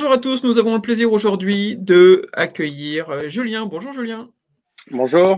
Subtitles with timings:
[0.00, 3.66] Bonjour à tous, nous avons le plaisir aujourd'hui de accueillir euh, Julien.
[3.66, 4.30] Bonjour Julien.
[4.92, 5.36] Bonjour.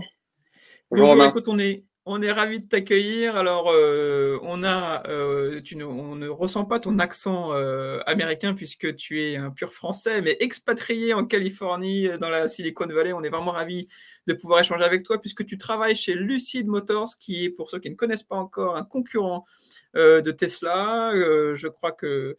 [0.91, 3.35] Bonjour, écoute, on est, on est ravis de t'accueillir.
[3.37, 7.53] Alors, euh, on, a, euh, tu ne, on ne ressent pas ton accent
[8.05, 13.13] américain puisque tu es un pur français, mais expatrié en Californie, dans la Silicon Valley.
[13.13, 13.87] On est vraiment ravis
[14.27, 17.79] de pouvoir échanger avec toi puisque tu travailles chez Lucid Motors, qui est, pour ceux
[17.79, 19.43] qui ne connaissent pas encore, un concurrent
[19.95, 21.13] de Tesla.
[21.13, 22.37] je crois que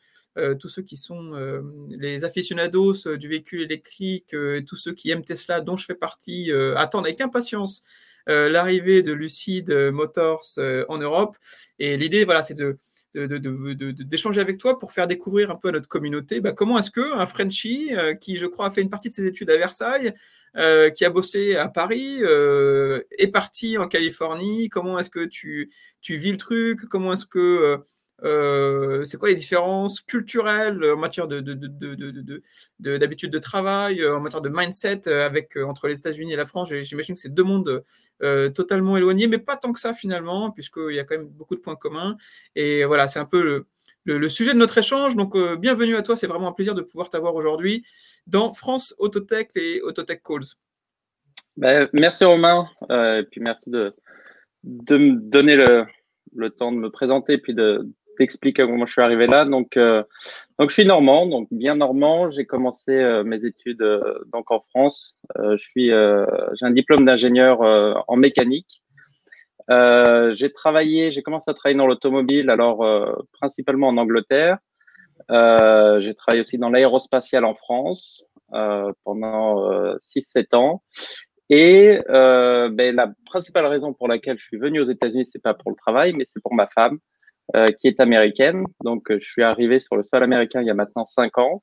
[0.58, 4.34] tous ceux qui sont euh, les aficionados euh, du véhicule électrique,
[4.66, 7.82] tous ceux qui aiment Tesla, dont je fais partie, attendent avec impatience
[8.26, 10.58] l'arrivée de Lucid Motors
[10.88, 11.36] en Europe.
[11.78, 12.78] Et l'idée, voilà, c'est de
[13.14, 17.26] d'échanger avec toi pour faire découvrir un peu à notre communauté bah, comment est-ce qu'un
[17.26, 17.90] Frenchie
[18.22, 20.14] qui, je crois, a fait une partie de ses études à Versailles,
[20.54, 26.30] qui a bossé à Paris, est parti en Californie, comment est-ce que tu, tu vis
[26.30, 27.84] le truc, comment est-ce que
[28.24, 31.40] euh, c'est quoi les différences culturelles en matière de,
[32.78, 36.46] d'habitude de, travail, euh, en matière de mindset euh, avec, entre les États-Unis et la
[36.46, 36.72] France?
[36.72, 37.84] J'imagine que c'est deux mondes
[38.54, 41.60] totalement éloignés, mais pas tant que ça finalement, puisqu'il y a quand même beaucoup de
[41.60, 42.16] points communs.
[42.54, 43.64] Et voilà, c'est un peu
[44.04, 45.16] le, sujet de notre échange.
[45.16, 46.16] Donc, bienvenue à toi.
[46.16, 47.84] C'est vraiment un plaisir de pouvoir t'avoir aujourd'hui
[48.26, 50.44] dans France Autotech et Autotech Calls.
[51.56, 53.94] Ben, merci Romain, et puis merci de,
[54.62, 55.84] de me donner le,
[56.34, 59.44] le temps de me présenter, puis de, t'explique comment je suis arrivé là.
[59.44, 60.02] Donc, euh,
[60.58, 62.30] donc je suis normand, donc bien normand.
[62.30, 65.16] J'ai commencé euh, mes études euh, donc en France.
[65.36, 67.60] je suis, j'ai un diplôme d'ingénieur
[68.08, 68.82] en mécanique.
[69.68, 72.78] j'ai travaillé, j'ai commencé à travailler dans l'automobile, alors
[73.32, 74.58] principalement en Angleterre.
[75.28, 78.24] j'ai travaillé aussi dans l'aérospatial en France
[79.04, 80.82] pendant 6-7 ans.
[81.48, 85.70] Et ben, la principale raison pour laquelle je suis venu aux États-Unis, c'est pas pour
[85.70, 86.98] le travail, mais c'est pour ma femme.
[87.54, 88.64] Euh, qui est américaine.
[88.82, 91.62] Donc, euh, je suis arrivé sur le sol américain il y a maintenant cinq ans.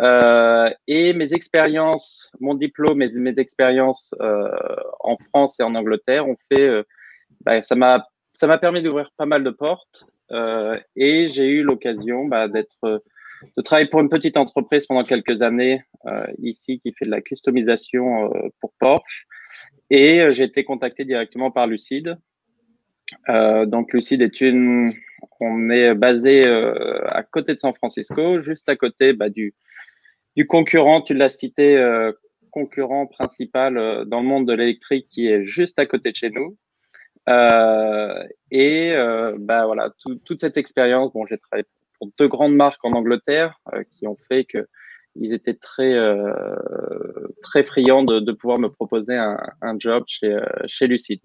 [0.00, 4.48] Euh, et mes expériences, mon diplôme et mes expériences euh,
[5.00, 6.84] en France et en Angleterre ont fait, euh,
[7.42, 10.04] bah, ça m'a, ça m'a permis d'ouvrir pas mal de portes.
[10.96, 13.02] Et j'ai eu l'occasion bah, d'être,
[13.56, 15.84] de travailler pour une petite entreprise pendant quelques années
[16.42, 19.26] ici qui fait de la customisation pour Porsche.
[19.90, 22.16] Et j'ai été contacté directement par Lucide
[23.28, 24.92] donc Lucide est une,
[25.40, 29.54] on est basé euh, à côté de San Francisco, juste à côté bah, du,
[30.48, 32.12] concurrent, tu l'as cité, euh,
[32.50, 36.30] concurrent principal euh, dans le monde de l'électrique qui est juste à côté de chez
[36.30, 36.56] nous.
[37.28, 38.94] Euh, et
[39.38, 39.90] bah voilà,
[40.24, 41.12] toute cette expérience.
[41.14, 41.64] Bon, j'ai travaillé
[41.98, 43.58] pour deux grandes marques en Angleterre
[43.94, 44.68] qui ont fait que
[45.16, 45.96] ils étaient très
[47.42, 51.20] très friands de, pouvoir me proposer un, job chez chez Lucide.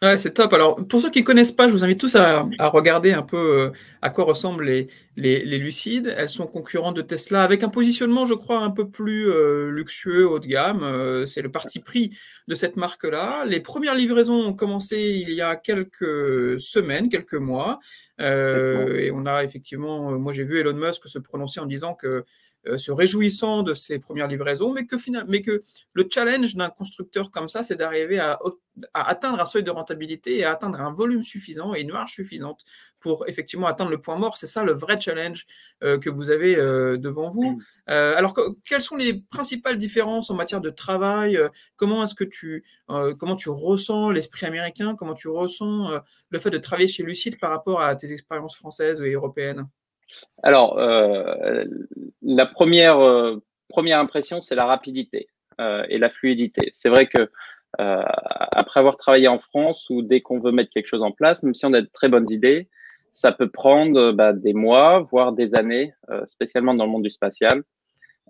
[0.00, 0.52] Ouais, c'est top.
[0.52, 3.36] Alors, pour ceux qui ne connaissent pas, je vous invite tous à, regarder un peu
[3.36, 6.14] euh, à quoi ressemblent les, les, Lucides.
[6.16, 10.28] Elles sont concurrentes de Tesla avec un positionnement, je crois, un peu plus euh, luxueux,
[10.28, 10.84] haut de gamme.
[10.84, 12.16] Euh, c'est le parti pris
[12.46, 13.44] de cette marque-là.
[13.44, 17.80] Les premières livraisons ont commencé il y a quelques semaines, quelques mois.
[18.20, 22.24] et on a effectivement, moi j'ai vu Elon Musk se prononcer en disant que euh,
[22.76, 24.96] se réjouissant de ses premières livraisons, mais que,
[25.26, 28.38] mais que le challenge d'un constructeur comme ça, c'est d'arriver à,
[28.94, 32.64] atteindre un seuil de rentabilité et à atteindre un volume suffisant et une marge suffisante
[33.00, 34.36] pour effectivement atteindre le point mort.
[34.36, 35.46] C'est ça le vrai challenge
[35.82, 37.60] euh, que vous avez euh, devant vous.
[37.86, 41.38] alors, quelles sont les principales différences en matière de travail
[41.76, 46.58] Comment est-ce que tu, comment tu ressens l'esprit américain Comment tu ressens le fait de
[46.58, 49.66] travailler chez Lucide par rapport à tes expériences françaises et européennes?
[50.42, 51.64] Alors, euh,
[52.22, 55.28] la première, euh, première impression, c'est la rapidité
[55.60, 56.72] euh, et la fluidité.
[56.76, 57.28] C'est vrai que
[57.76, 61.54] après avoir travaillé en France, où dès qu'on veut mettre quelque chose en place, même
[61.54, 62.68] si on a de très bonnes idées,
[63.14, 65.92] ça peut prendre bah, des mois, voire des années,
[66.26, 67.62] spécialement dans le monde du spatial.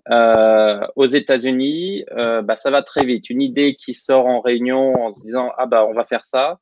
[0.09, 2.03] Aux États-Unis,
[2.43, 3.29] bah, ça va très vite.
[3.29, 6.59] Une idée qui sort en réunion en se disant ah bah on va faire ça,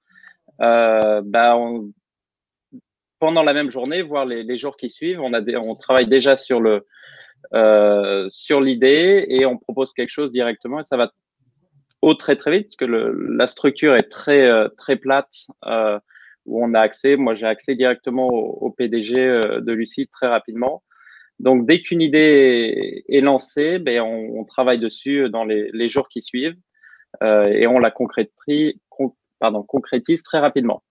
[0.59, 1.91] bah on,
[3.19, 6.37] pendant la même journée, voire les, les jours qui suivent, on, a on travaille déjà
[6.37, 6.85] sur le
[7.53, 11.11] euh, sur l'idée et on propose quelque chose directement et ça va
[12.01, 15.99] au très très vite parce que le, la structure est très euh, très plate euh,
[16.47, 17.15] où on a accès.
[17.15, 20.81] Moi, j'ai accès directement au, PDG euh, de Lucide très rapidement.
[21.39, 26.07] Donc, dès qu'une idée est, lancée, ben, on, on, travaille dessus dans les, les jours
[26.09, 26.57] qui suivent
[27.21, 28.73] euh, et on la concrétise
[30.23, 30.81] très rapidement.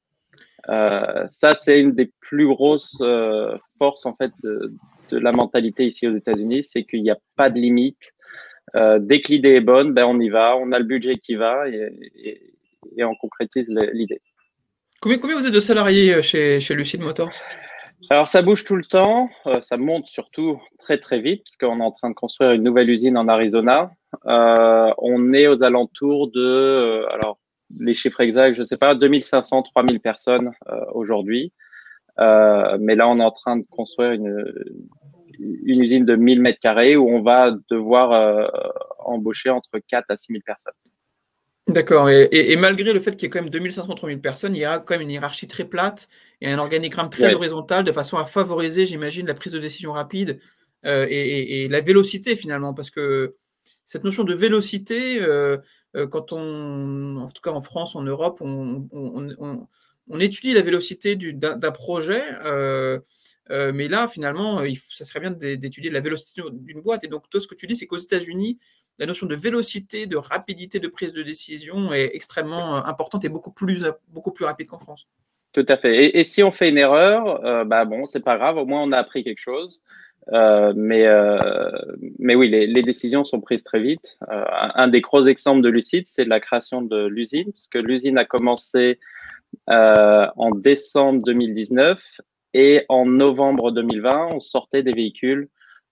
[0.69, 4.73] Euh, ça, c'est une des plus grosses euh, forces en fait de,
[5.11, 8.13] de, la mentalité ici aux États-Unis, c'est qu'il n'y a pas de limite.
[8.75, 11.37] Euh, dès que l'idée est bonne, ben on y va, on a le budget qui
[11.37, 12.41] va et, et,
[12.97, 14.21] et on concrétise l'idée.
[15.01, 17.31] Combien, combien vous êtes de salariés chez, chez Lucid Motors?
[18.11, 19.31] Alors ça bouge tout le temps,
[19.63, 23.17] ça monte surtout très très vite puisqu'on est en train de construire une nouvelle usine
[23.17, 23.91] en Arizona.
[24.25, 27.39] on est aux alentours de, alors
[27.79, 30.53] les chiffres exacts, je ne sais pas, 2500, 3000 personnes
[30.93, 31.53] aujourd'hui.
[32.19, 34.45] mais là, on est en train de construire une,
[35.39, 38.47] une usine de 1000 mètres carrés où on va devoir euh,
[38.99, 40.73] embaucher entre 4 à 6000 personnes.
[41.69, 42.09] D'accord.
[42.09, 44.79] Et, malgré le fait qu'il y ait quand même 2500 3000 personnes, il y a
[44.79, 46.09] quand même une hiérarchie très plate
[46.41, 50.39] et un organigramme très horizontal de façon à favoriser, j'imagine, la prise de décision rapide
[50.85, 52.73] euh, et, la vélocité finalement.
[52.73, 53.35] Parce que
[53.85, 55.59] cette notion de vélocité, euh,
[56.11, 62.23] quand on, en tout cas en France, en Europe, on, étudie la vélocité d'un projet.
[63.51, 67.05] Euh, mais là, finalement, ça serait bien d'étudier la vélocité d'une boîte.
[67.05, 68.59] Et donc, toi, ce que tu dis, c'est qu'aux États-Unis,
[68.99, 73.29] la notion de vélocité, de rapidité de prise de décision est extrêmement euh, importante et
[73.29, 75.07] beaucoup plus, beaucoup plus rapide qu'en France.
[75.53, 76.17] Tout à fait.
[76.19, 78.57] Et, si on fait une erreur, euh, bah bon, c'est pas grave.
[78.57, 79.81] Au moins, on a appris quelque chose.
[80.33, 81.07] Mais,
[82.19, 84.19] mais oui, les, les, décisions sont prises très vite.
[84.29, 88.25] un, des gros exemples de Lucide, c'est la création de l'usine, parce que l'usine a
[88.25, 88.99] commencé
[89.69, 92.01] en décembre 2019
[92.55, 95.49] et en novembre 2020, on sortait des véhicules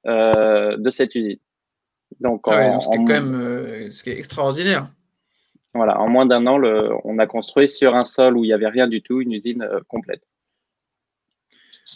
[0.07, 1.39] euh, de cette usine.
[2.21, 4.89] Donc, ah ce, qui est quand même, euh, ce qui est extraordinaire.
[5.75, 8.53] Voilà, en moins d'un an, le, on a construit sur un sol où il n'y
[8.55, 10.23] avait rien du tout une usine euh, complète.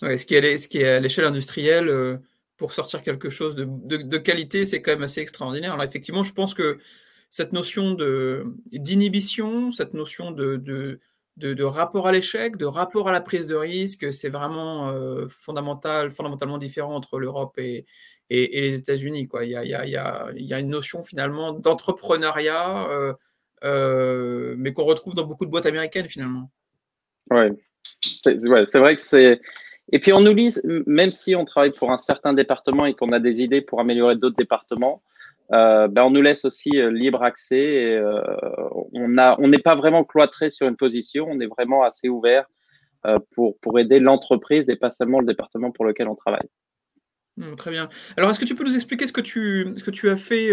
[0.01, 0.35] Ce, qui
[0.79, 2.21] est, à l'échelle industrielle,
[2.59, 5.73] pour sortir quelque chose de, qualité, c'est quand même assez extraordinaire.
[5.73, 6.79] Alors effectivement, je pense que
[7.31, 7.97] cette notion
[8.73, 10.99] d'inhibition, cette notion de,
[11.63, 16.59] rapport à l'échec, de rapport à la prise de risque, c'est vraiment euh, fondamental, fondamentalement
[16.59, 17.87] différent entre l'Europe et,
[18.29, 19.29] les États-Unis.
[19.41, 19.55] Il, y
[19.95, 23.15] a, une notion finalement d'entrepreneuriat, euh,
[23.63, 26.51] euh, mais qu'on retrouve dans beaucoup de boîtes américaines finalement.
[27.31, 27.47] Oui,
[28.25, 29.41] c'est vrai que c'est.
[29.91, 33.13] Et puis on nous lit, même si on travaille pour un certain département et qu'on
[33.13, 35.03] a des idées pour améliorer d'autres départements,
[35.53, 37.95] euh, ben on nous laisse aussi euh, libre accès.
[37.97, 38.21] Euh,
[38.93, 42.47] on n'est pas vraiment cloîtré sur une position, on est vraiment assez ouvert
[43.35, 46.49] pour, aider l'entreprise et pas seulement le département pour lequel on travaille.
[47.37, 47.89] Mmh, très bien.
[48.17, 49.21] Alors, est-ce que tu peux nous expliquer ce que
[49.91, 50.51] tu as fait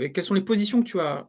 [0.00, 1.26] et quelles sont les positions que tu as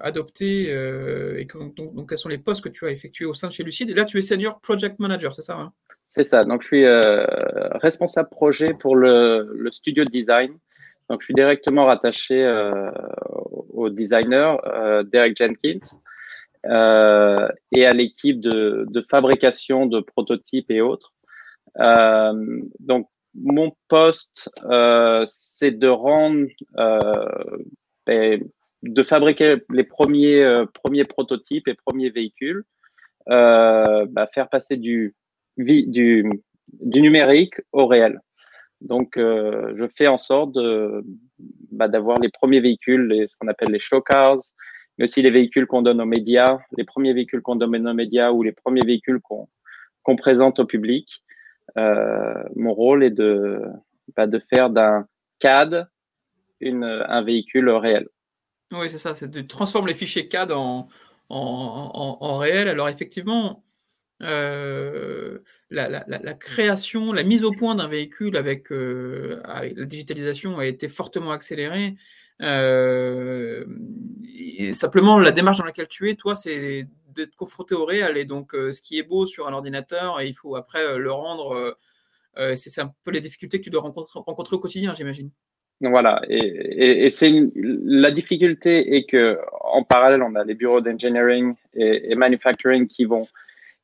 [0.00, 1.46] adoptées et
[1.76, 3.94] donc, quels sont les postes que tu as effectués au sein de chez Lucide Et
[3.94, 5.72] là, tu es senior project manager, c'est ça hein?
[6.16, 6.44] C'est ça.
[6.44, 7.26] Donc, je suis euh,
[7.74, 10.56] responsable projet pour le, studio de design.
[11.10, 12.90] Donc, je suis directement rattaché euh,
[13.28, 15.86] au designer euh, Derek Jenkins
[16.64, 21.12] euh, et à l'équipe de, de, fabrication de prototypes et autres.
[21.78, 24.48] Euh, donc, mon poste,
[25.26, 26.46] c'est de rendre,
[28.06, 28.42] ben,
[28.86, 32.64] de fabriquer les premiers premiers prototypes et premiers véhicules,
[33.26, 35.14] bah, faire passer du
[35.56, 36.24] du,
[36.72, 38.20] du numérique au réel.
[38.80, 40.58] Donc, euh, je fais en sorte
[41.72, 44.40] bah, d'avoir les premiers véhicules, les, ce qu'on appelle les show cars,
[44.98, 48.30] mais aussi les véhicules qu'on donne aux médias, les premiers véhicules qu'on donne aux médias
[48.32, 49.48] ou les premiers véhicules qu'on
[50.02, 51.08] qu'on présente au public.
[51.76, 53.60] Euh, mon rôle est de,
[54.16, 55.08] bah, de faire d'un
[55.40, 55.88] CAD
[56.60, 58.06] une, un véhicule réel.
[58.72, 60.88] Oui, c'est ça, c'est de transformer les fichiers CAD en,
[61.28, 62.68] en, en, réel.
[62.68, 63.64] Alors, effectivement,
[64.22, 65.38] euh,
[65.70, 71.32] la, création, la mise au point d'un véhicule avec, euh, la digitalisation a été fortement
[71.32, 71.96] accélérée.
[72.42, 73.64] Euh,
[74.72, 78.16] simplement, la démarche dans laquelle tu es, toi, c'est d'être confronté au réel.
[78.16, 81.78] Et donc, ce qui est beau sur un ordinateur, il faut après le rendre.
[82.56, 85.30] c'est un peu les difficultés que tu dois rencontrer au quotidien, j'imagine.
[85.82, 91.54] Voilà, et, et, c'est la difficulté est que en parallèle, on a les bureaux d'engineering
[91.74, 93.26] et, et manufacturing qui vont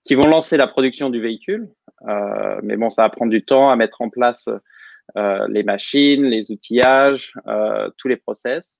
[0.04, 1.68] qui vont lancer la production du véhicule.
[2.08, 4.48] Euh, mais bon, ça va prendre du temps à mettre en place
[5.16, 8.76] euh, les machines, les outillages, euh, tous les process.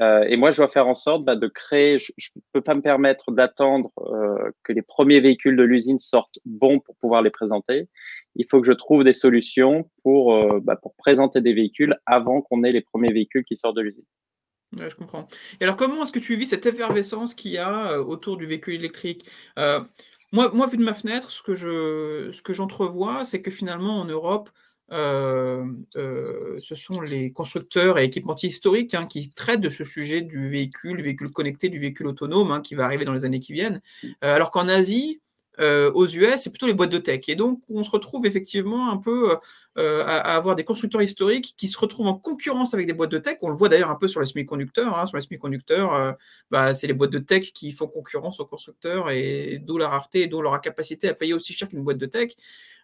[0.00, 1.98] Euh, et moi, je dois faire en sorte bah, de créer.
[1.98, 6.38] Je ne peux pas me permettre d'attendre euh, que les premiers véhicules de l'usine sortent
[6.44, 7.88] bons pour pouvoir les présenter.
[8.36, 12.64] Il faut que je trouve des solutions pour, euh, bah, présenter des véhicules avant qu'on
[12.64, 14.04] ait les premiers véhicules qui sortent de l'usine.
[14.76, 15.28] Je comprends.
[15.60, 18.74] Et alors, comment est-ce que tu vis cette effervescence qu'il y a autour du véhicule
[18.74, 19.24] électrique?
[19.56, 24.00] Moi, moi, vu de ma fenêtre, ce que je, ce que j'entrevois, c'est que finalement
[24.00, 24.50] en Europe,
[24.92, 25.64] euh,
[25.96, 30.50] euh, ce sont les constructeurs et équipementiers historiques hein, qui traitent de ce sujet du
[30.50, 33.80] véhicule, véhicule connecté, du véhicule autonome, hein, qui va arriver dans les années qui viennent.
[34.22, 35.20] Euh, alors qu'en Asie,
[35.60, 37.28] euh, aux US, c'est plutôt les boîtes de tech.
[37.28, 39.36] Et donc, on se retrouve effectivement un peu
[39.78, 43.18] euh, à, avoir des constructeurs historiques qui se retrouvent en concurrence avec des boîtes de
[43.18, 43.38] tech.
[43.42, 44.98] On le voit d'ailleurs un peu sur les semi-conducteurs.
[44.98, 45.06] Hein.
[45.06, 46.16] Sur les semi-conducteurs,
[46.50, 50.22] bah, c'est les boîtes de tech qui font concurrence aux constructeurs et d'où la rareté
[50.22, 52.32] et d'où leur capacité à payer aussi cher qu'une boîte de tech.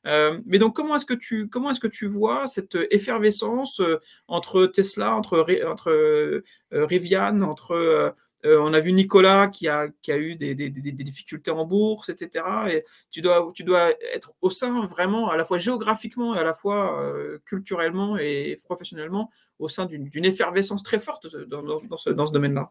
[0.05, 3.81] mais donc, comment est-ce que tu comment est-ce que tu vois cette effervescence
[4.29, 8.15] entre Tesla, entre entre Rivian, entre
[8.47, 12.45] euh, on a vu Nicolas qui a, qui a eu des, difficultés en bourse, etc.
[12.71, 16.45] Et tu dois, tu dois être au sein vraiment, à la fois géographiquement et à
[16.45, 22.71] la fois euh, culturellement et professionnellement, au sein d'une effervescence très forte dans, ce, domaine-là.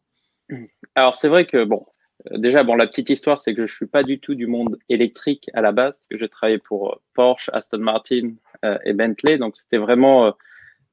[0.95, 1.85] Alors c'est vrai que, bon,
[2.31, 4.47] euh, déjà, bon, la petite histoire, c'est que je ne suis pas du tout du
[4.47, 8.31] monde électrique à la base, que j'ai travaillé pour Porsche, Aston Martin
[8.83, 9.37] et Bentley.
[9.37, 10.33] Donc c'était vraiment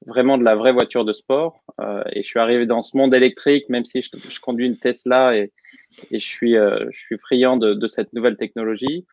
[0.05, 1.63] vraiment de la vraie voiture de sport.
[1.81, 5.37] Euh, et je suis arrivé dans ce monde électrique, même si je, conduis une Tesla
[5.37, 5.53] et,
[6.11, 9.07] et je suis, euh, je suis friand de, de, cette nouvelle technologie.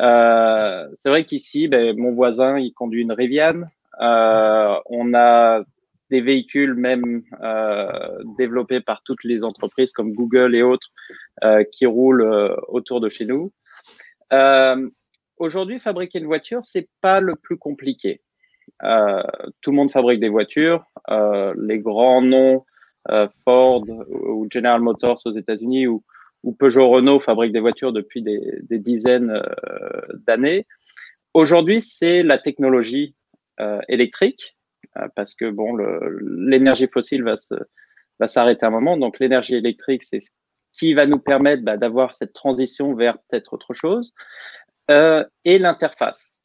[0.00, 3.62] Euh, c'est vrai qu'ici, ben, mon voisin, il conduit une Rivian.
[4.00, 5.62] Euh, on a
[6.10, 10.88] des véhicules même euh, développés par toutes les entreprises comme Google et autres
[11.72, 13.52] qui roulent autour de chez nous.
[15.38, 18.20] Aujourd'hui, fabriquer une voiture, c'est pas le plus compliqué.
[18.84, 19.22] Euh,
[19.60, 20.84] tout le monde fabrique des voitures.
[21.10, 22.64] Euh, les grands noms,
[23.10, 26.02] euh, Ford ou General Motors aux États-Unis ou,
[26.42, 29.42] ou Peugeot Renault fabriquent des voitures depuis des, dizaines
[30.26, 30.66] d'années.
[31.34, 33.14] Aujourd'hui, c'est la technologie
[33.88, 34.56] électrique
[35.14, 37.54] parce que bon, l'énergie fossile va se
[38.18, 38.96] va s'arrêter un moment.
[38.96, 40.30] Donc l'énergie électrique, c'est ce
[40.72, 44.12] qui va nous permettre bah, d'avoir cette transition vers peut-être autre chose.
[44.88, 46.41] Et l'interface.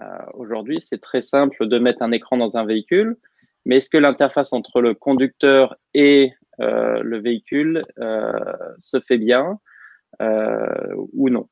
[0.00, 0.04] Euh,
[0.34, 3.16] aujourd'hui, c'est très simple de mettre un écran dans un véhicule,
[3.64, 8.32] mais est-ce que l'interface entre le conducteur et euh, le véhicule euh,
[8.78, 9.58] se fait bien
[11.12, 11.48] ou non?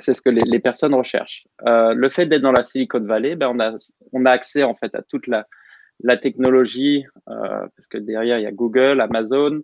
[0.00, 1.46] C'est ce que les, personnes recherchent.
[1.64, 3.48] le fait d'être dans la Silicon Valley, ben
[4.12, 5.46] on, a, accès en fait à toute la,
[6.00, 9.62] la technologie, parce que derrière il y a Google, Amazon,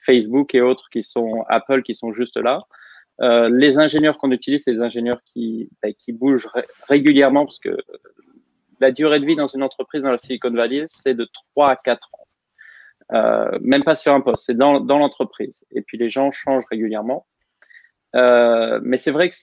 [0.00, 2.62] Facebook et autres qui sont Apple qui sont juste là.
[3.22, 6.48] Euh, les ingénieurs qu'on utilise, c'est des ingénieurs qui, bah, qui bougent
[6.88, 7.76] régulièrement parce que
[8.80, 11.76] la durée de vie dans une entreprise dans la Silicon Valley, c'est de 3 à
[11.76, 12.26] 4 ans.
[13.12, 15.64] Euh, même pas sur un poste, c'est dans, dans l'entreprise.
[15.70, 17.26] Et puis les gens changent régulièrement.
[18.14, 19.36] Euh, mais c'est vrai que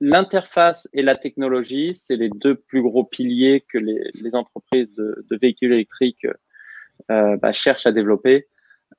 [0.00, 5.24] l'interface et la technologie, c'est les deux plus gros piliers que les, les entreprises de,
[5.28, 6.26] de, véhicules électriques
[7.10, 8.46] euh, bah, cherchent à développer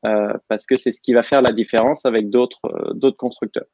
[0.05, 3.67] euh, parce que c'est ce qui va faire la différence avec d'autres euh, d'autres constructeurs.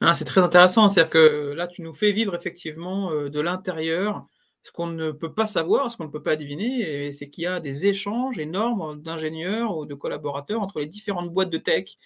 [0.00, 0.88] Hein, c'est très intéressant.
[0.88, 4.26] C'est-à-dire que là, tu nous fais vivre effectivement euh, de l'intérieur
[4.64, 7.46] ce qu'on ne peut pas savoir, ce qu'on ne peut pas deviner, c'est qu'il y
[7.46, 11.96] a des échanges énormes d'ingénieurs ou de collaborateurs entre les différentes boîtes de tech.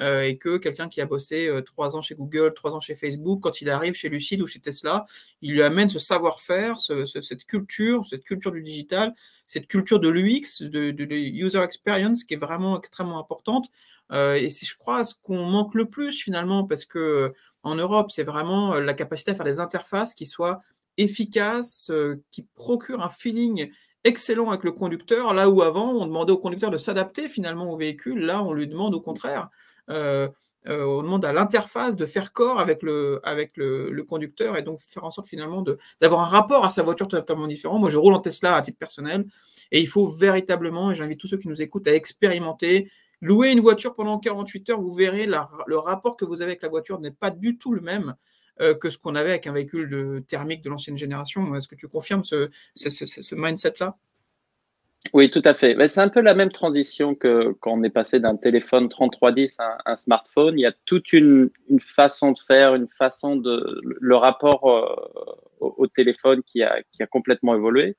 [0.00, 2.94] Euh, et que quelqu'un qui a bossé euh, trois ans chez Google, trois ans chez
[2.94, 5.06] Facebook, quand il arrive chez Lucid ou chez Tesla,
[5.42, 9.12] il lui amène ce savoir-faire, cette culture, cette culture du digital,
[9.46, 13.68] cette culture de l'UX, de, de, user experience, qui est vraiment extrêmement importante.
[14.12, 18.10] Euh, et c'est, je crois, ce qu'on manque le plus finalement, parce que en Europe,
[18.10, 20.62] c'est vraiment la capacité à faire des interfaces qui soient
[20.96, 21.92] efficaces,
[22.30, 23.70] qui procurent un feeling
[24.04, 27.76] excellent avec le conducteur, là où avant, on demandait au conducteur de s'adapter finalement au
[27.76, 29.50] véhicule, là, on lui demande au contraire
[29.90, 30.28] euh,
[30.66, 34.80] euh, on demande à l'interface de faire corps avec le, avec le, conducteur et donc
[34.80, 35.64] faire en sorte finalement
[36.00, 37.78] d'avoir un rapport à sa voiture totalement différent.
[37.78, 39.24] Moi, je roule en Tesla à titre personnel
[39.70, 43.60] et il faut véritablement, et j'invite tous ceux qui nous écoutent à expérimenter, louer une
[43.60, 47.10] voiture pendant 48 heures, vous verrez le rapport que vous avez avec la voiture n'est
[47.10, 48.14] pas du tout le même
[48.60, 51.54] euh, que ce qu'on avait avec un véhicule de, thermique de l'ancienne génération.
[51.54, 52.50] Est-ce que tu confirmes ce,
[53.34, 53.96] mindset-là?
[55.12, 55.76] Oui, tout à fait.
[55.88, 59.78] C'est un peu la même transition que quand on est passé d'un téléphone 3310 à
[59.86, 60.58] un, smartphone.
[60.58, 64.96] Il y a toute une, façon de faire, une façon de le rapport euh,
[65.60, 66.82] au, téléphone qui a,
[67.12, 67.96] complètement évolué.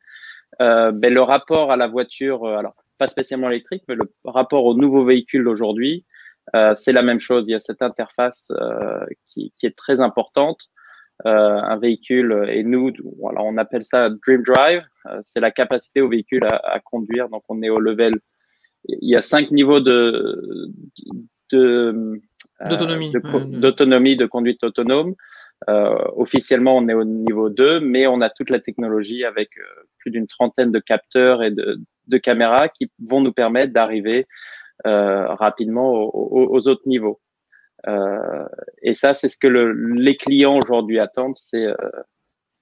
[0.62, 5.04] Euh, le rapport à la voiture, alors pas spécialement électrique, mais le rapport au nouveau
[5.04, 6.06] véhicule d'aujourd'hui,
[6.56, 7.46] euh, c'est la même chose.
[7.48, 10.60] Il y a cette interface euh, qui, qui, est très importante.
[11.26, 14.84] Euh, un véhicule et nous, voilà, on appelle ça Dream Drive.
[15.08, 17.30] Euh, c'est la capacité au véhicule à, à, conduire.
[17.30, 18.16] Donc on est au level.
[18.86, 20.72] Il y a cinq niveaux de
[21.52, 25.16] de euh, d'autonomie, d'autonomie, de, conduite autonome.
[25.70, 29.50] Euh, officiellement, on est au niveau 2, mais on a toute la technologie avec
[29.98, 34.28] plus d'une trentaine de capteurs et de, de, caméras qui vont nous permettre d'arriver
[34.88, 37.20] euh, rapidement aux, aux, autres niveaux.
[37.88, 38.46] Euh,
[38.82, 41.76] et ça, c'est ce que le, les clients aujourd'hui attendent, c'est euh,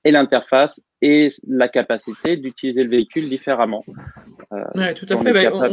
[0.04, 3.84] et l'interface et la capacité d'utiliser le véhicule différemment.
[4.75, 5.34] oui, tout à fait.
[5.34, 5.70] Bah,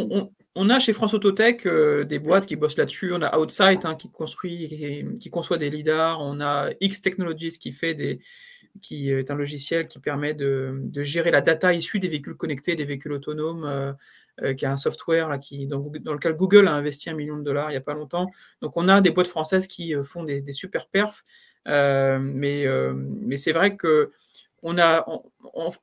[0.57, 3.12] on, a chez France Autotech des boîtes qui bossent là-dessus.
[3.12, 6.19] On a Outside hein, qui construit, qui, qui, conçoit des lidars.
[6.21, 8.21] On a X Technologies qui fait des,
[8.83, 12.85] qui est un logiciel qui permet de, gérer la data issue des véhicules connectés, des
[12.85, 13.93] véhicules autonomes, euh,
[14.43, 17.71] euh, qui a un software qui, dans, lequel Google a investi un million de dollars
[17.71, 18.31] il n'y a pas longtemps.
[18.62, 21.25] Donc on a des boîtes françaises qui euh, font des, super perfs,
[21.66, 22.66] mais,
[22.99, 24.12] mais c'est vrai que
[24.66, 25.04] on a,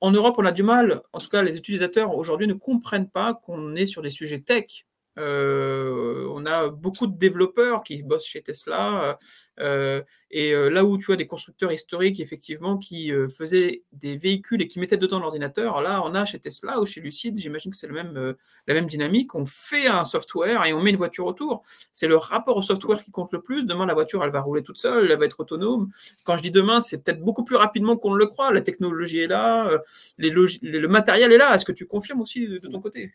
[0.02, 3.36] en Europe, on a du mal, en tout cas les utilisateurs aujourd'hui ne comprennent pas
[3.36, 4.86] qu'on est sur des sujets tech
[5.18, 9.20] euh, on a beaucoup de développeurs qui bossent chez Tesla.
[9.60, 10.02] Euh,
[10.32, 14.68] et euh, là où tu as des constructeurs historiques, effectivement, qui faisaient des véhicules et
[14.68, 17.88] qui mettaient dedans l'ordinateur, là, on a chez Tesla ou chez Lucid, j'imagine que c'est
[17.88, 19.36] la même dynamique.
[19.36, 21.64] On fait un software et on met une voiture autour.
[21.94, 23.66] C'est le rapport au software qui compte le plus.
[23.66, 25.92] Demain, la voiture, elle va rouler toute seule, elle va être autonome.
[26.24, 28.52] Quand je dis demain, c'est peut-être beaucoup plus rapidement qu'on ne le croit.
[28.52, 29.70] La technologie est là,
[30.18, 31.54] le matériel est là.
[31.54, 33.12] Est-ce que tu confirmes aussi de ton côté?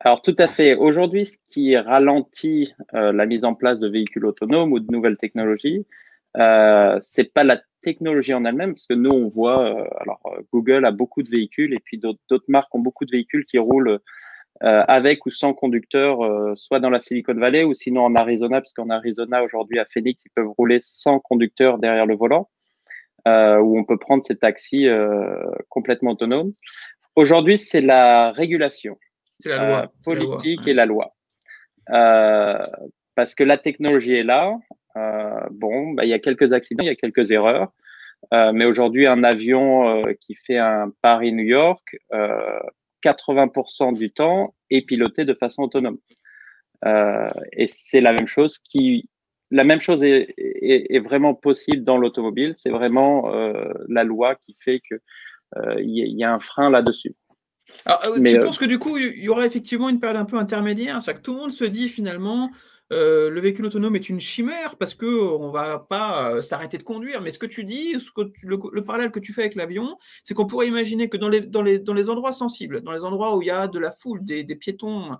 [0.00, 0.74] Alors tout à fait.
[0.74, 5.18] Aujourd'hui, ce qui ralentit euh, la mise en place de véhicules autonomes ou de nouvelles
[5.18, 5.86] technologies,
[6.36, 10.20] euh, c'est pas la technologie en elle-même, parce que nous on voit, euh, alors
[10.52, 13.98] Google a beaucoup de véhicules et puis d'autres marques ont beaucoup de véhicules qui roulent
[14.62, 16.18] euh, avec ou sans conducteur,
[16.56, 20.20] soit dans la Silicon Valley ou sinon en Arizona, parce qu'en Arizona aujourd'hui à Phoenix
[20.24, 22.48] ils peuvent rouler sans conducteur derrière le volant,
[23.26, 24.86] où on peut prendre ces taxis
[25.68, 26.52] complètement autonomes.
[27.16, 28.98] Aujourd'hui, c'est la régulation
[29.48, 29.82] la loi.
[29.82, 31.14] Euh, politique et la loi.
[31.90, 32.66] Euh,
[33.14, 34.56] parce que la technologie est là.
[34.96, 37.72] Euh, bon, bah, il y a quelques accidents, il y a quelques erreurs.
[38.32, 41.96] mais aujourd'hui, un avion qui fait un Paris-New York,
[43.02, 45.98] 80% du temps est piloté de façon autonome.
[46.84, 49.08] et c'est la même chose qui,
[49.50, 52.52] la même chose est, est, est vraiment possible dans l'automobile.
[52.56, 53.30] C'est vraiment
[53.88, 54.96] la loi qui fait que
[55.78, 57.14] il y, y, a un frein là-dessus.
[57.84, 60.24] Alors, euh, tu euh, penses que du coup, il y aura effectivement une période un
[60.24, 62.50] peu intermédiaire, c'est que tout le monde se dit finalement,
[62.92, 67.20] euh, le véhicule autonome est une chimère parce que on va pas s'arrêter de conduire.
[67.22, 70.34] Mais ce que tu dis, ce que le, parallèle que tu fais avec l'avion, c'est
[70.34, 73.36] qu'on pourrait imaginer que dans les, dans, les, dans les endroits sensibles, dans les endroits
[73.36, 75.16] où il y a de la foule, des, des piétons,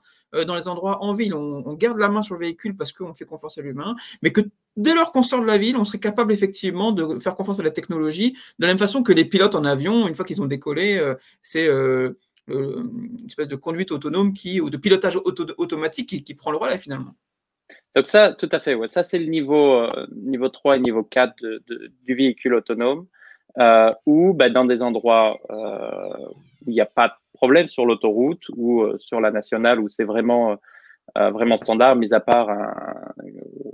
[0.46, 3.14] dans les endroits en ville, on, on, garde la main sur le véhicule parce qu'on
[3.14, 4.42] fait confiance à l'humain, mais que
[4.76, 7.64] dès lors qu'on sort de la ville, on serait capable effectivement de faire confiance à
[7.64, 10.46] la technologie, de la même façon que les pilotes en avion, une fois qu'ils ont
[10.46, 11.00] décollé,
[11.42, 11.68] c'est
[12.50, 17.14] une espèce de conduite autonome qui, ou de pilotage automatique qui, prend le relais finalement.
[17.94, 18.88] Donc ça, tout à fait, ouais.
[18.88, 21.34] ça c'est le niveau, euh, niveau 3 et niveau 4
[22.04, 23.06] du véhicule autonome,
[23.58, 26.28] euh, ou bah, dans des endroits euh,
[26.62, 30.04] où il n'y a pas de problème sur l'autoroute ou sur la nationale où c'est
[30.04, 30.58] vraiment,
[31.14, 32.50] vraiment standard, mis à part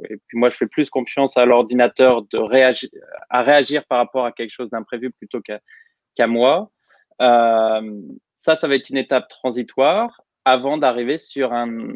[0.09, 2.89] et puis moi je fais plus confiance à l'ordinateur de réagir,
[3.29, 6.71] à réagir par rapport à quelque chose d'imprévu plutôt qu'à moi.
[8.37, 11.95] Ça, ça va être une étape transitoire avant d'arriver sur un,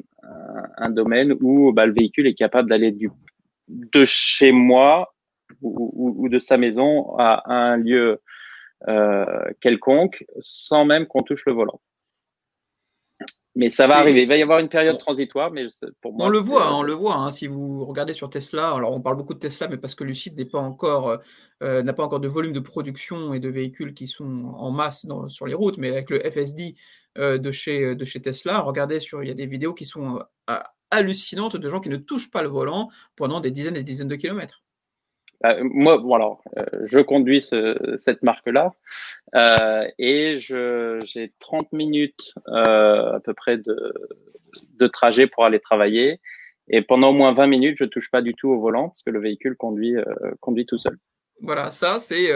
[0.77, 2.97] un, domaine où bah, le véhicule est capable d'aller
[3.69, 5.15] de chez moi
[5.63, 8.21] ou, ou, de sa maison à, un lieu
[8.89, 11.81] euh, quelconque sans même qu'on touche le volant.
[13.61, 14.23] Mais ça va arriver.
[14.23, 15.67] Il va y avoir une période transitoire, mais
[16.01, 16.25] pour moi.
[16.25, 17.17] On le voit, on le voit.
[17.17, 20.03] Hein, si vous regardez sur Tesla, alors on parle beaucoup de Tesla, mais parce que
[20.03, 21.19] Lucid n'est pas encore, euh,
[21.63, 25.05] euh, n'a pas encore de volume de production et de véhicules qui sont en masse
[25.29, 26.75] sur les routes, mais avec le FSD
[27.19, 30.21] euh, de, chez, de chez Tesla, regardez sur, il y a des vidéos qui sont
[30.91, 34.09] hallucinantes de gens qui ne touchent pas le volant pendant des dizaines et des dizaines
[34.09, 34.63] de kilomètres.
[35.47, 38.75] Euh, moi, bon alors, euh, je conduis ce, cette marque-là
[39.35, 43.95] euh, et j'ai 30 minutes euh, à peu près de,
[44.75, 46.21] de trajet pour aller travailler.
[46.69, 49.11] Et pendant au moins 20 minutes, je touche pas du tout au volant parce que
[49.11, 49.97] le véhicule conduit,
[50.39, 50.97] conduit tout seul.
[51.41, 52.29] Voilà, ça c'est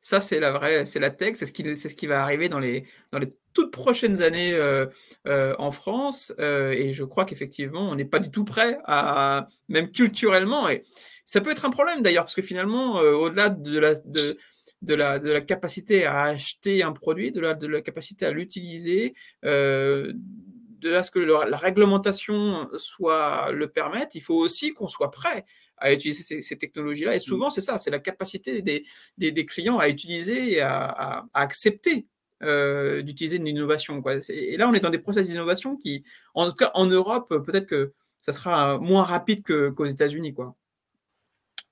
[0.00, 2.48] ça c'est la vraie, c'est la tech, c'est ce qui c'est ce qui va arriver
[2.48, 4.86] dans les dans les toutes prochaines années euh,
[5.26, 6.34] en France.
[6.40, 10.82] et je crois qu'effectivement, on n'est pas du tout prêt à même culturellement et
[11.26, 14.38] ça peut être un problème d'ailleurs, parce que finalement, euh, au-delà de la, de,
[14.82, 18.30] de, la, de la capacité à acheter un produit, de la, de la capacité à
[18.30, 24.88] l'utiliser, euh, de là ce que la réglementation soit le permette, il faut aussi qu'on
[24.88, 25.44] soit prêt
[25.78, 27.14] à utiliser ces, ces technologies-là.
[27.16, 28.84] Et souvent, c'est ça, c'est la capacité des,
[29.18, 32.06] des, des, clients à utiliser et à, à, à accepter
[32.42, 34.00] euh, d'utiliser une innovation.
[34.00, 34.16] Quoi.
[34.28, 37.66] Et là, on est dans des process d'innovation qui, en tout cas en Europe, peut-être
[37.66, 40.34] que ça sera moins rapide qu'aux États-Unis.
[40.34, 40.54] quoi.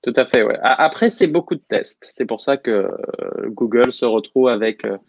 [0.05, 0.59] Tout à fait, ouais.
[0.61, 2.11] Après, c'est beaucoup de tests.
[2.15, 2.89] C'est pour ça que euh,
[3.47, 4.99] Google se retrouve avec, euh,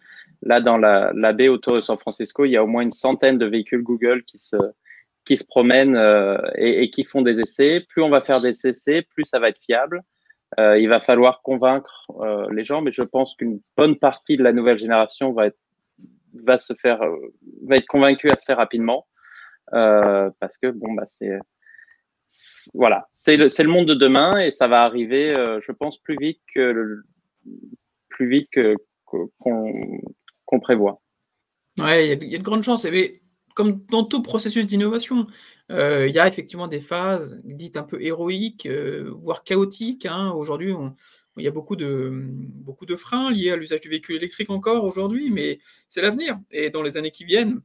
[0.40, 3.36] là, dans la, baie autour de San Francisco, il y a au moins une centaine
[3.36, 4.56] de véhicules Google qui se,
[5.26, 7.84] qui se promènent euh, et, et, qui font des essais.
[7.90, 10.00] Plus on va faire des essais, plus ça va être fiable.
[10.58, 12.06] il va falloir convaincre
[12.50, 15.58] les gens, mais je pense qu'une bonne partie de la nouvelle génération va être
[16.32, 17.00] va se faire,
[17.66, 19.06] va être convaincu assez rapidement
[19.72, 21.38] parce que bon bah c'est
[22.74, 27.02] voilà, c'est le, monde de demain et ça va arriver, je pense, plus vite que
[28.08, 28.48] plus vite
[29.04, 31.00] qu'on prévoit.
[31.80, 32.86] Ouais, il y, a de grandes chances.
[33.54, 35.26] Comme dans tout processus d'innovation,
[35.70, 40.06] euh, il y a effectivement des phases dites un peu héroïques, euh, voire chaotiques.
[40.06, 40.30] Hein.
[40.32, 40.74] Aujourd'hui,
[41.36, 44.84] il y a beaucoup de, beaucoup de freins liés à l'usage du véhicule électrique encore
[44.84, 46.38] aujourd'hui, mais c'est l'avenir.
[46.50, 47.60] Et dans les années qui viennent,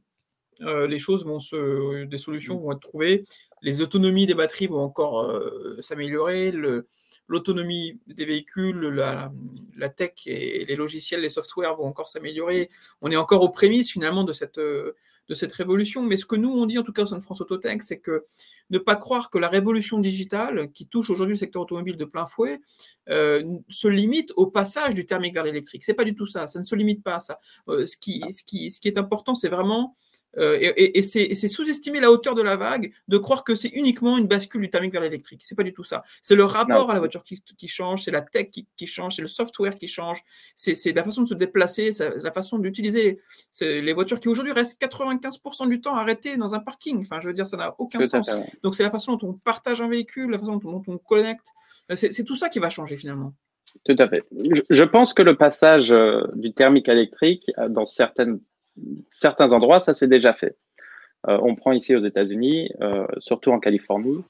[0.62, 3.24] euh, les choses vont se, des solutions vont être trouvées.
[3.62, 5.40] Les autonomies des batteries vont encore
[5.80, 6.50] s'améliorer.
[6.50, 6.86] Le,
[7.28, 12.70] l'autonomie des véhicules, la, tech et les logiciels, les softwares vont encore s'améliorer.
[13.00, 16.02] On est encore aux prémices finalement de cette, de cette révolution.
[16.02, 17.98] Mais ce que nous, on dit en tout cas au sein de France Autotech, c'est
[17.98, 18.26] que
[18.70, 22.26] ne pas croire que la révolution digitale qui touche aujourd'hui le secteur automobile de plein
[22.26, 22.60] fouet
[23.08, 25.84] euh, se limite au passage du thermique vers l'électrique.
[25.84, 26.46] C'est pas du tout ça.
[26.46, 27.40] Ça ne se limite pas à ça.
[27.68, 29.96] Euh, ce, qui, ce, qui, ce qui est important, c'est vraiment
[30.38, 34.26] euh, et, c'est sous-estimer la hauteur de la vague de croire que c'est uniquement une
[34.26, 35.42] bascule du thermique vers l'électrique.
[35.44, 36.02] C'est pas du tout ça.
[36.22, 39.28] C'est le rapport à la voiture qui, change, c'est la tech qui, change, c'est le
[39.28, 40.22] software qui change,
[40.56, 41.90] c'est la façon de se déplacer,
[42.22, 43.20] la façon d'utiliser
[43.60, 47.00] les voitures qui aujourd'hui restent 95% du temps arrêtées dans un parking.
[47.00, 48.30] Enfin, je veux dire, ça n'a aucun sens.
[48.62, 51.48] Donc c'est la façon dont on partage un véhicule, la façon dont on connecte.
[51.90, 53.34] Euh, c'est tout ça qui va changer finalement.
[53.84, 54.24] Tout à fait.
[54.68, 58.38] Je pense que le passage euh, du thermique à l'électrique, dans certaines
[59.10, 60.56] certains endroits, ça s'est déjà fait.
[61.28, 64.24] Euh, on prend ici aux États-Unis, euh, surtout en Californie,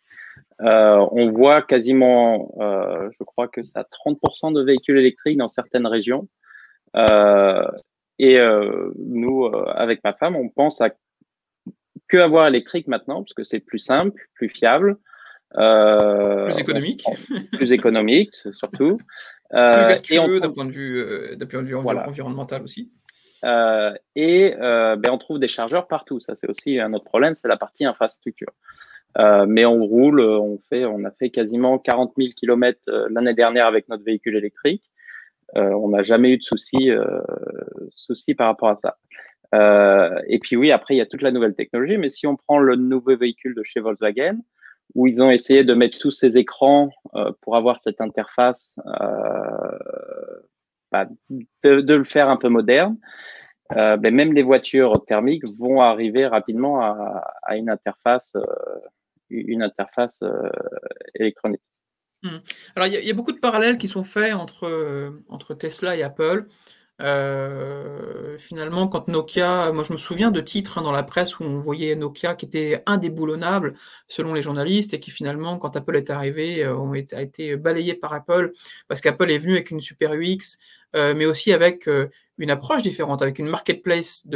[0.61, 6.29] euh, on voit quasiment, je crois que ça 30% de véhicules électriques dans certaines régions.
[8.19, 8.39] et
[8.99, 10.91] nous, avec ma femme, on pense à
[12.09, 14.99] que avoir électrique maintenant, parce que c'est plus simple, plus fiable.
[15.55, 17.05] plus économique.
[17.53, 18.99] plus économique, surtout.
[19.49, 22.93] plus vertueux d'un point de vue, point de vue environnemental aussi.
[23.45, 26.21] Euh, et euh, ben, on trouve des chargeurs partout.
[26.21, 28.53] Ça, c'est aussi un autre problème, c'est la partie infrastructure.
[29.19, 33.67] Euh, mais on roule, on fait, on a fait quasiment 40 000 kilomètres l'année dernière
[33.67, 34.91] avec notre véhicule électrique.
[35.55, 36.91] on n'a jamais eu de soucis,
[37.91, 38.97] soucis par rapport à ça.
[40.27, 41.99] et puis oui, après il y a toute la nouvelle technologie.
[41.99, 44.39] Mais si on prend le nouveau véhicule de chez Volkswagen,
[44.95, 46.91] où ils ont essayé de mettre tous ces écrans
[47.43, 48.79] pour avoir cette interface
[50.93, 52.97] de, le faire un peu moderne,
[53.77, 58.45] euh, ben, même les voitures thermiques vont arriver rapidement à, une interface, euh,
[59.31, 60.51] une interface euh,
[61.15, 61.63] électronique.
[62.23, 62.39] Hmm.
[62.77, 66.47] Alors, il y, a beaucoup de parallèles qui sont faits entre, entre Tesla et Apple.
[68.39, 71.59] finalement, quand Nokia, moi je me souviens de titres hein, dans la presse où on
[71.59, 73.75] voyait Nokia qui était indéboulonnable
[74.07, 77.95] selon les journalistes et qui finalement, quand Apple est arrivé, ont été, a été balayé
[77.95, 78.53] par Apple
[78.87, 80.59] parce qu'Apple est venu avec une Super UX
[80.95, 84.27] euh, mais aussi avec euh, une approche différente, avec une marketplace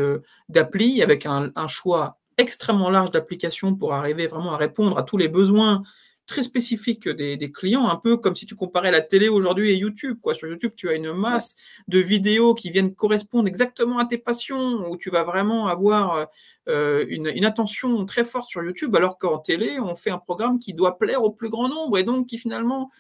[0.49, 5.29] d'appli, avec un, choix extrêmement large d'applications pour arriver vraiment à répondre à tous les
[5.29, 5.83] besoins
[6.27, 10.19] très spécifiques des, clients, un peu comme si tu comparais la télé aujourd'hui et YouTube.
[10.21, 10.35] Quoi.
[10.35, 11.55] Sur YouTube, tu as une masse
[11.89, 16.29] de vidéos qui viennent correspondre exactement à tes passions, où tu vas vraiment avoir
[16.69, 20.59] euh, une, une, attention très forte sur YouTube, alors qu'en télé, on fait un programme
[20.59, 22.91] qui doit plaire au plus grand nombre et donc qui finalement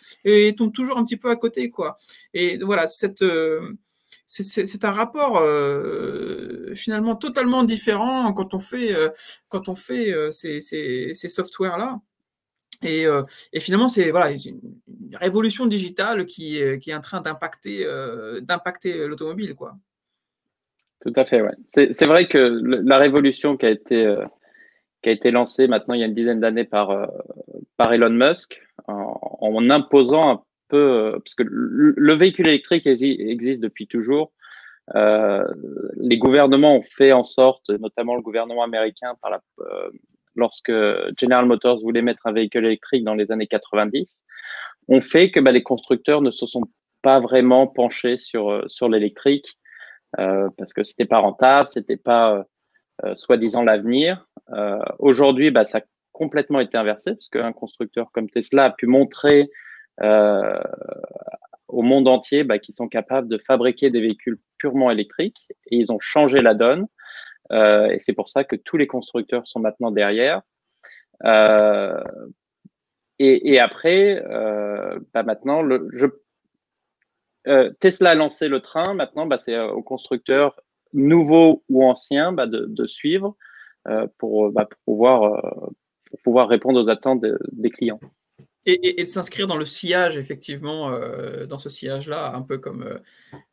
[0.56, 1.70] tombe toujours un petit peu à côté.
[1.70, 1.96] Quoi.
[2.32, 3.22] Et voilà, cette...
[3.22, 3.76] Euh,
[4.28, 8.92] c'est un rapport euh, finalement totalement différent quand on fait,
[9.48, 12.00] quand on fait ces, ces, ces softwares-là.
[12.82, 14.60] Et, euh, et, finalement, c'est voilà, une,
[15.14, 18.40] révolution digitale qui, est en train d'impacter euh,
[19.06, 19.54] l'automobile.
[21.00, 21.54] Tout à fait, ouais.
[21.68, 24.24] C'est vrai que la révolution qui a été, euh,
[25.02, 26.90] qui a été lancée maintenant il y a une dizaine d'années par,
[27.78, 34.32] Elon Musk, en, imposant un peu, parce que le, véhicule électrique existe depuis toujours,
[34.94, 39.40] les gouvernements ont fait en sorte, notamment le gouvernement américain par la,
[40.36, 40.72] lorsque
[41.18, 44.20] General Motors voulait mettre un véhicule électrique dans les années 90,
[44.88, 46.62] ont fait que bah, les constructeurs ne se sont
[47.02, 49.46] pas vraiment penchés sur euh, sur l'électrique
[50.18, 52.44] euh, parce que c'était pas rentable, c'était pas
[53.04, 54.26] euh, soi-disant l'avenir.
[54.98, 55.80] Aujourd'hui, bah, ça a
[56.12, 59.50] complètement été inversé parce qu'un constructeur comme Tesla a pu montrer
[61.68, 65.92] au monde entier bah, qu'ils sont capables de fabriquer des véhicules purement électriques et ils
[65.92, 66.86] ont changé la donne.
[67.52, 70.42] Euh, et c'est pour ça que tous les constructeurs sont maintenant derrière.
[71.24, 72.02] Euh,
[73.18, 75.62] et, après, euh, bah maintenant,
[77.80, 78.92] Tesla a lancé le train.
[78.92, 80.60] Maintenant, bah, c'est aux constructeurs
[80.92, 83.34] nouveaux ou anciens bah, de, suivre
[84.18, 84.52] pour
[84.84, 88.00] pouvoir répondre aux attentes des clients.
[88.66, 92.98] Et, de s'inscrire dans le sillage, effectivement, euh, dans ce sillage-là, un peu comme, euh,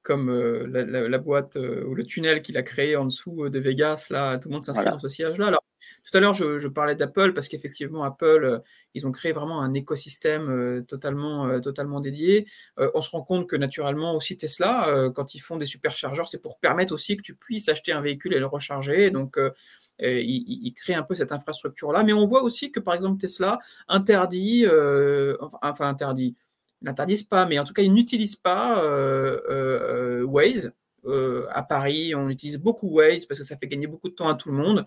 [0.01, 4.07] comme euh, la, boîte ou le tunnel qu'il a créé en dessous de Vegas.
[4.09, 5.47] Là, tout le monde s'inscrit dans ce sillage-là.
[5.47, 5.63] Alors,
[6.03, 8.61] tout à l'heure, je, parlais d'Apple parce qu'effectivement, Apple,
[8.95, 12.47] ils ont créé vraiment un écosystème totalement, totalement dédié.
[12.77, 16.57] on se rend compte que naturellement, aussi Tesla, quand ils font des superchargeurs, c'est pour
[16.57, 19.11] permettre aussi que tu puisses acheter un véhicule et le recharger.
[19.11, 19.37] Donc,
[20.01, 22.03] euh, il, crée un peu cette infrastructure-là.
[22.03, 26.35] Mais on voit aussi que, par exemple, Tesla interdit, euh, enfin interdit,
[26.81, 30.73] n'interdisent pas, mais en tout cas, ils n'utilisent pas euh, Waze.
[31.51, 34.35] à Paris, on utilise beaucoup Waze parce que ça fait gagner beaucoup de temps à
[34.35, 34.85] tout le monde.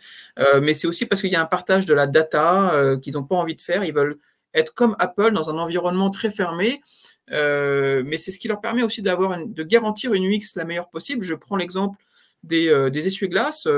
[0.61, 3.37] mais c'est aussi parce qu'il y a un partage de la data qu'ils n'ont pas
[3.37, 3.85] envie de faire.
[3.85, 4.19] Ils veulent
[4.55, 6.83] être comme Apple dans un environnement très fermé.
[7.29, 11.23] mais c'est ce qui leur permet aussi d'avoir de garantir une UX la meilleure possible.
[11.25, 11.99] Je prends l'exemple
[12.42, 13.69] des essuie-glaces.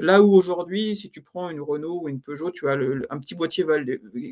[0.00, 2.72] Là où aujourd'hui, si tu prends une Renault ou une Peugeot, tu as
[3.10, 3.64] un petit boîtier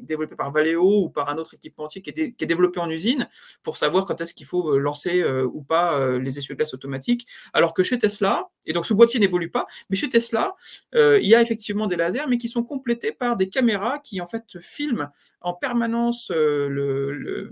[0.03, 3.29] développé par Valeo ou par un autre équipementier qui est, développé en usine
[3.63, 7.27] pour savoir quand est-ce qu'il faut euh, lancer euh, ou pas euh, les essuie-glaces automatiques.
[7.53, 10.55] Alors que chez Tesla, et donc ce boîtier n'évolue pas, mais chez Tesla,
[10.95, 14.27] il y a effectivement des lasers, mais qui sont complétés par des caméras qui en
[14.27, 17.51] fait filment en permanence le,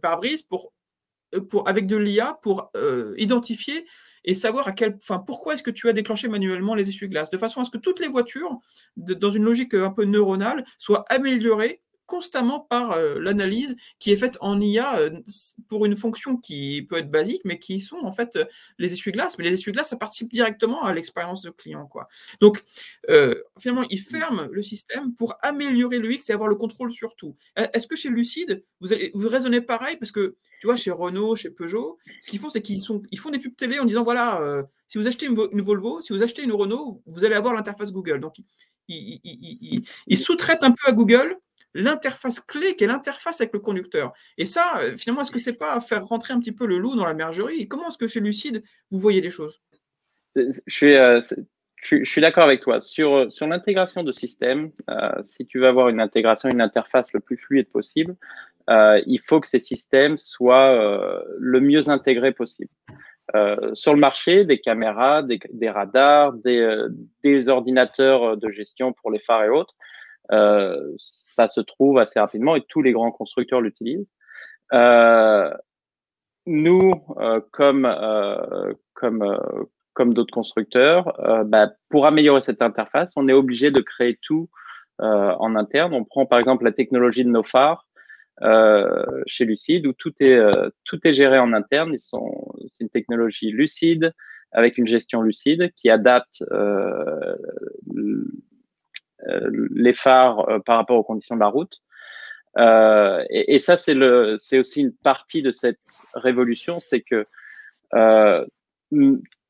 [0.00, 0.46] pare-brise
[1.66, 2.70] avec de l'IA pour
[3.16, 3.86] identifier
[4.24, 7.38] et savoir à quel, enfin, pourquoi est-ce que tu as déclenché manuellement les essuie-glaces, de
[7.38, 8.58] façon à ce que toutes les voitures,
[8.96, 14.38] dans une logique un peu neuronale, soient améliorées constamment par euh, l'analyse qui est faite
[14.40, 15.10] en IA euh,
[15.68, 18.44] pour une fonction qui peut être basique, mais qui sont en fait euh,
[18.78, 19.36] les essuie-glaces.
[19.38, 21.86] Mais les essuie-glaces, ça participe directement à l'expérience de client.
[21.86, 22.08] Quoi.
[22.40, 22.64] Donc,
[23.58, 27.36] finalement, ils ferment le système pour améliorer le X et avoir le contrôle sur tout.
[27.56, 29.96] Est-ce que chez Lucide, vous, allez, vous raisonnez pareil?
[29.98, 33.18] Parce que, tu vois, chez Renault, chez Peugeot, ce qu'ils font, c'est qu'ils sont, ils
[33.18, 36.22] font des pubs télé en disant, voilà, si vous achetez une, une, Volvo, si vous
[36.22, 38.20] achetez une Renault, vous allez avoir l'interface Google.
[38.20, 38.36] Donc,
[38.88, 41.38] ils, ils, ils sous-traitent un peu à Google
[41.74, 44.12] l'interface clé qui est l'interface avec le conducteur.
[44.36, 46.96] Et ça, euh, finalement, est-ce que c'est pas faire rentrer un petit peu le loup
[46.96, 49.60] dans la mergerie Comment est-ce que chez Lucide, vous voyez les choses?
[50.34, 51.20] Je suis, euh,
[51.82, 52.80] je, suis d'accord avec toi.
[52.80, 54.70] Sur, euh, sur l'intégration de systèmes,
[55.24, 58.16] si tu veux avoir une intégration, une interface le plus fluide possible,
[58.70, 62.70] il faut que ces systèmes soient le mieux intégrés possible.
[63.72, 69.48] sur le marché, des caméras, des, radars, des ordinateurs de gestion pour les phares et
[69.48, 69.74] autres,
[70.32, 74.12] euh, ça se trouve assez rapidement et tous les grands constructeurs l'utilisent.
[74.72, 75.52] Euh,
[76.46, 77.86] nous, euh, comme
[78.94, 79.38] comme
[79.94, 81.12] comme d'autres constructeurs,
[81.46, 84.48] bah, pour améliorer cette interface, on est obligé de créer tout
[85.00, 85.94] en interne.
[85.94, 87.86] On prend par exemple la technologie de nos phares
[88.42, 90.40] euh, chez Lucide où tout est
[90.84, 91.92] tout est géré en interne.
[91.92, 94.12] Ils sont c'est une technologie lucide
[94.52, 97.36] avec une gestion lucide qui adapte euh,
[97.96, 98.24] euh,
[99.26, 101.78] les phares euh, par rapport aux conditions de la route.
[102.56, 105.78] Euh, et, et, ça, c'est le, c'est aussi une partie de cette
[106.14, 107.24] révolution, c'est que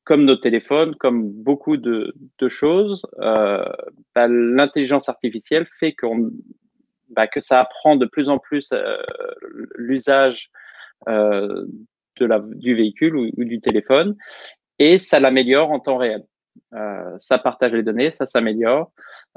[0.09, 3.62] comme nos téléphones, comme beaucoup de, de choses, euh,
[4.14, 6.31] bah, l'intelligence artificielle fait qu'on,
[7.11, 8.96] bah, que ça apprend de plus en plus euh,
[9.76, 10.50] l'usage
[11.11, 11.66] euh,
[12.16, 14.16] du véhicule ou, du téléphone
[14.78, 16.24] et ça l'améliore en temps réel.
[17.18, 18.92] Ça partage les données, ça s'améliore.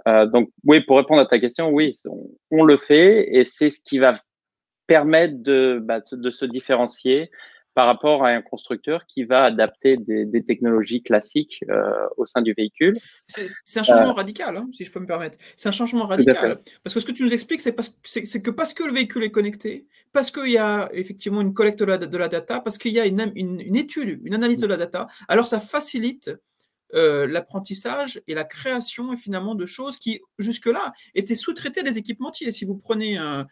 [0.08, 2.00] Euh, donc oui, pour répondre à ta question, oui,
[2.50, 4.16] on, le fait et c'est ce qui va
[4.88, 7.30] permettre de, bah, de se différencier
[7.74, 12.42] par rapport à un constructeur qui va adapter des, des technologies classiques euh, au sein
[12.42, 12.98] du véhicule.
[13.28, 15.38] C'est un changement euh, radical, hein, si je peux me permettre.
[15.56, 16.60] C'est un changement radical.
[16.84, 19.88] Parce que ce que tu nous expliques, c'est que parce que le véhicule est connecté,
[20.12, 23.00] parce qu'il y a effectivement une collecte de la, de la data, parce qu'il y
[23.00, 26.30] a une, une, une, étude, une analyse de la data, alors ça facilite
[26.94, 32.52] euh, l'apprentissage et la création finalement de choses qui jusque-là étaient sous-traitées des équipementiers.
[32.52, 33.48] Si vous prenez un,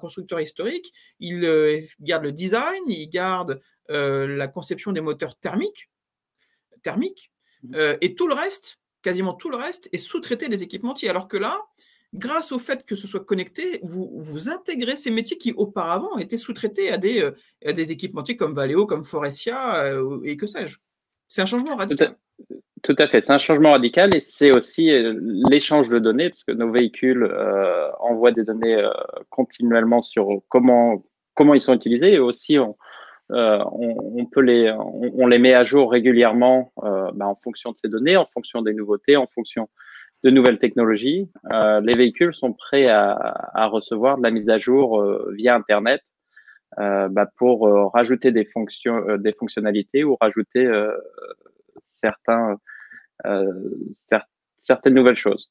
[0.00, 5.90] constructeur historique, il euh, garde le design, il garde euh, la conception des moteurs thermiques,
[6.82, 7.32] thermiques
[7.64, 7.74] mmh.
[8.00, 11.08] et tout le reste, quasiment tout le reste, est sous-traité des équipementiers.
[11.08, 11.60] Alors que là,
[12.14, 16.36] grâce au fait que ce soit connecté, vous, vous intégrez ces métiers qui auparavant étaient
[16.36, 17.28] sous-traités à des,
[17.64, 19.90] à des équipementiers comme Valeo, comme Forestia
[20.24, 20.78] et que sais-je.
[21.30, 22.16] C'est un changement radical.
[22.82, 25.14] Tout à, fait, c'est un changement radical et c'est aussi euh,
[25.48, 28.90] l'échange de données, parce que nos véhicules euh, envoient des données euh,
[29.28, 32.76] continuellement sur comment, comment ils sont utilisés et aussi on,
[33.28, 36.72] on, peut les, on, les met à jour régulièrement
[37.14, 39.68] bah, en fonction de ces données, en fonction des nouveautés, en fonction
[40.24, 41.30] de nouvelles technologies.
[41.48, 43.12] les véhicules sont prêts à,
[43.54, 46.02] à, recevoir de la mise à jour via Internet
[46.76, 50.70] bah, pour euh, rajouter des fonctions, euh, des fonctionnalités ou rajouter
[51.82, 52.58] certains,
[54.56, 55.50] certaines nouvelles choses.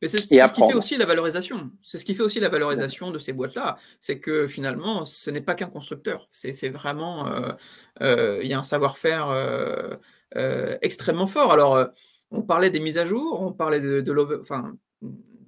[0.00, 1.70] c'est ce qui fait aussi la valorisation.
[1.82, 3.76] C'est ce qui fait aussi la valorisation de ces boîtes-là.
[4.00, 6.28] C'est que finalement, ce n'est pas qu'un constructeur.
[6.30, 7.28] C'est vraiment.
[7.28, 7.52] Euh,
[8.00, 11.52] euh, il y a un savoir-faire euh, extrêmement fort.
[11.52, 11.88] Alors,
[12.30, 14.12] on parlait des mises à jour, on parlait de, de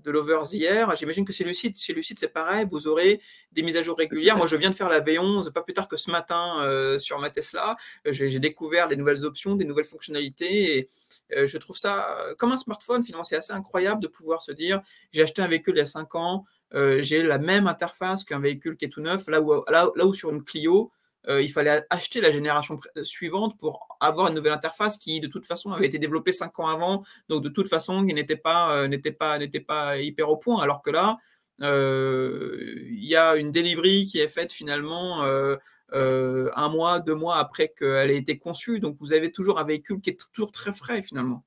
[0.05, 0.95] de l'overs hier.
[0.97, 2.67] J'imagine que chez Lucide, chez Lucide, c'est pareil.
[2.71, 3.21] Vous aurez
[3.53, 4.37] des mises à jour régulières.
[4.37, 7.31] Moi, je viens de faire la V11, pas plus tard que ce matin sur ma
[7.31, 7.77] Tesla.
[8.05, 10.79] J'ai découvert des nouvelles options, des nouvelles fonctionnalités.
[10.79, 10.89] Et,
[11.37, 14.53] euh, je trouve ça euh, comme un smartphone, finalement, c'est assez incroyable de pouvoir se
[14.53, 14.81] dire
[15.13, 18.41] j'ai acheté un véhicule il y a 5 ans, euh, j'ai la même interface qu'un
[18.41, 20.93] véhicule qui est tout neuf, là où, là, où sur une Clio,
[21.29, 25.73] il fallait acheter la génération suivante pour avoir une nouvelle interface qui, de toute façon,
[25.73, 29.39] avait été développée 5 ans avant, donc de toute façon, qui n'était pas, n'était pas,
[29.67, 31.17] pas hyper au point, alors que là,
[31.61, 35.25] il y a une delivery qui est faite finalement
[35.95, 38.81] euh, un mois, deux mois après qu'elle ait été conçue.
[38.81, 41.45] Donc vous avez toujours un véhicule qui est toujours très frais finalement.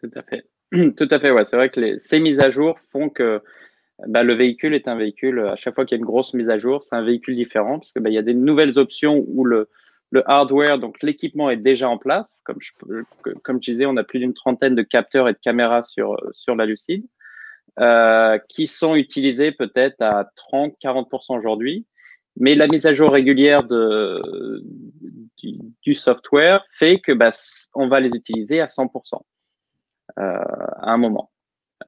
[0.00, 0.44] Tout à fait.
[0.96, 1.44] Tout à fait, ouais.
[1.44, 3.42] C'est vrai que ces mises à jour font que
[4.06, 6.48] bah, le véhicule est un véhicule, à chaque fois qu'il y a une grosse mise
[6.48, 9.44] à jour, c'est un véhicule différent parce que bah, y a des nouvelles options où
[9.44, 9.68] le,
[10.10, 12.34] le hardware, donc l'équipement est déjà en place.
[12.44, 12.72] Comme je,
[13.42, 16.54] comme je disais, on a plus d'une trentaine de capteurs et de caméras sur, sur
[16.54, 17.04] la Lucide,
[17.80, 21.86] euh, qui sont utilisés peut-être à 30-40% aujourd'hui.
[22.36, 24.62] Mais la mise à jour régulière de,
[25.82, 27.32] du, software fait que bah,
[27.74, 29.20] on va les utiliser à 100%
[30.18, 31.30] euh, à un moment.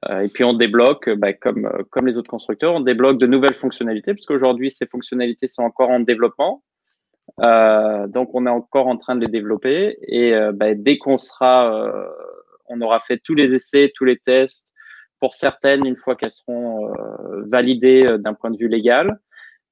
[0.09, 3.53] Euh, et puis on débloque, bah, comme, comme les autres constructeurs, on débloque de nouvelles
[3.53, 6.63] fonctionnalités, puisqu'aujourd'hui ces fonctionnalités sont encore en développement.
[7.41, 9.97] Euh, donc on est encore en train de les développer.
[10.07, 12.07] Et euh, bah, dès qu'on sera, euh,
[12.67, 14.65] on aura fait tous les essais, tous les tests,
[15.19, 16.91] pour certaines, une fois qu'elles seront
[17.45, 19.19] validées d'un point de vue légal,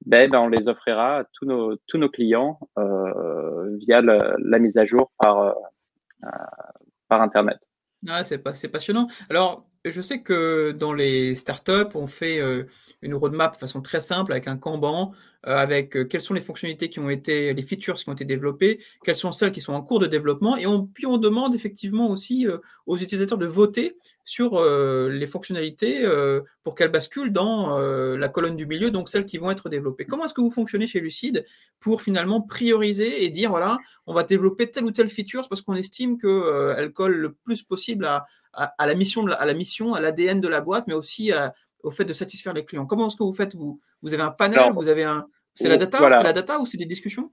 [0.06, 4.84] ben, on les offrira à tous nos, tous nos clients euh, via la mise à
[4.84, 5.52] jour par, euh,
[7.08, 7.58] par Internet.
[8.08, 9.08] Ah, c'est passionnant.
[9.28, 12.64] Alors, je sais que dans les startups, on fait euh,
[13.00, 15.12] une roadmap de façon très simple avec un Kanban,
[15.46, 18.26] euh, avec euh, quelles sont les fonctionnalités qui ont été, les features qui ont été
[18.26, 21.54] développées, quelles sont celles qui sont en cours de développement, et on, puis on demande
[21.54, 22.46] effectivement aussi
[22.86, 26.06] aux utilisateurs de voter sur les fonctionnalités
[26.62, 30.04] pour qu'elles basculent dans la colonne du milieu, donc celles qui vont être développées.
[30.04, 31.44] Comment est-ce que vous fonctionnez chez Lucide
[31.80, 35.74] pour finalement prioriser et dire voilà, on va développer telle ou telle feature parce qu'on
[35.74, 40.48] estime qu'elle colle le plus possible à, la mission, à la mission, à l'ADN de
[40.48, 41.32] la boîte, mais aussi
[41.82, 42.86] au fait de satisfaire les clients.
[42.86, 43.80] Comment est-ce que vous faites vous?
[44.02, 46.78] Vous avez un panel, vous avez un, c'est la data, c'est la data ou c'est
[46.78, 47.30] des discussions?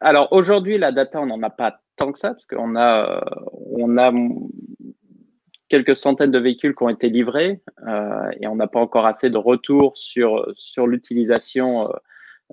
[0.00, 3.24] Alors aujourd'hui, la data, on n'en a pas tant que ça parce qu'on a,
[3.72, 4.12] on a
[5.68, 9.30] quelques centaines de véhicules qui ont été livrés euh, et on n'a pas encore assez
[9.30, 11.94] de retours sur sur l'utilisation euh,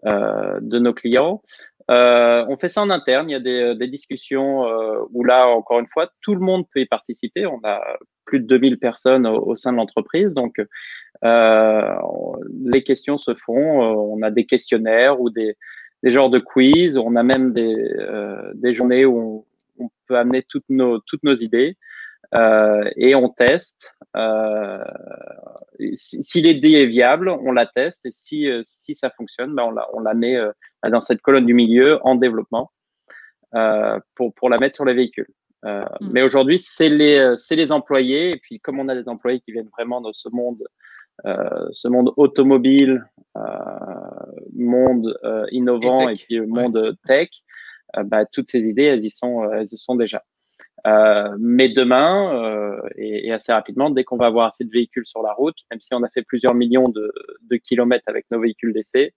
[0.05, 1.41] euh de nos clients.
[1.89, 3.29] Euh, on fait ça en interne.
[3.29, 6.65] Il y a des, des discussions euh, où là, encore une fois, tout le monde
[6.73, 7.45] peut y participer.
[7.45, 7.81] On a
[8.31, 10.61] plus de 2000 personnes au, sein de l'entreprise, donc
[11.25, 11.95] euh,
[12.63, 13.83] les questions se font.
[13.83, 15.57] Euh, on a des questionnaires ou des,
[16.01, 16.97] des genres de quiz.
[16.97, 19.45] On a même des, euh, des journées où
[19.77, 21.75] on, peut amener toutes nos toutes nos idées.
[22.33, 23.93] Euh, et on teste.
[24.15, 24.83] Euh,
[25.93, 29.71] si, l'idée est viable, on la teste et si, euh, si ça fonctionne, ben on,
[29.71, 30.37] la, on la met
[30.89, 32.71] dans cette colonne du milieu en développement
[34.15, 35.27] pour, pour la mettre sur les véhicules.
[35.65, 36.09] Euh, hmm.
[36.11, 38.31] Mais aujourd'hui, c'est les, c'est les employés.
[38.31, 40.63] Et puis, comme on a des employés qui viennent vraiment de ce monde,
[41.25, 43.05] euh, ce monde automobile,
[43.37, 43.41] euh,
[44.55, 45.17] monde
[45.51, 47.29] innovant et, puis monde tech,
[48.05, 50.23] bah, toutes ces idées, elles y sont, elles y sont déjà.
[50.87, 55.05] Euh, mais demain, euh, et, et, assez rapidement, dès qu'on va avoir assez de véhicules
[55.05, 57.13] sur la route, même si on a fait plusieurs millions de,
[57.49, 59.13] de kilomètres avec nos véhicules d'essai,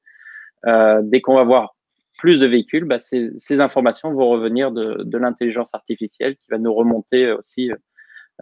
[0.66, 1.74] euh, dès qu'on va avoir
[2.18, 7.32] plus de véhicules, bah, ces, informations vont revenir de, l'intelligence artificielle qui va nous remonter
[7.32, 7.70] aussi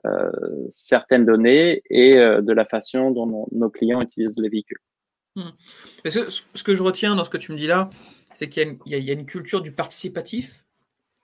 [0.07, 0.31] euh,
[0.71, 4.79] certaines données et euh, de la façon dont nos, clients utilisent les véhicules.
[5.37, 5.51] Hmm.
[6.05, 7.91] Ce que je retiens dans ce que tu me dis là,
[8.35, 10.65] c'est qu'il y, a une culture du participatif,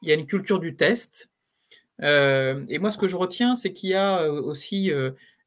[0.03, 1.31] il y a une culture du test,
[2.03, 4.91] euh, et moi, ce que je retiens, c'est qu'il y a aussi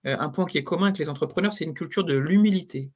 [0.03, 2.91] un point qui est commun avec les entrepreneurs, c'est une culture de l'humilité.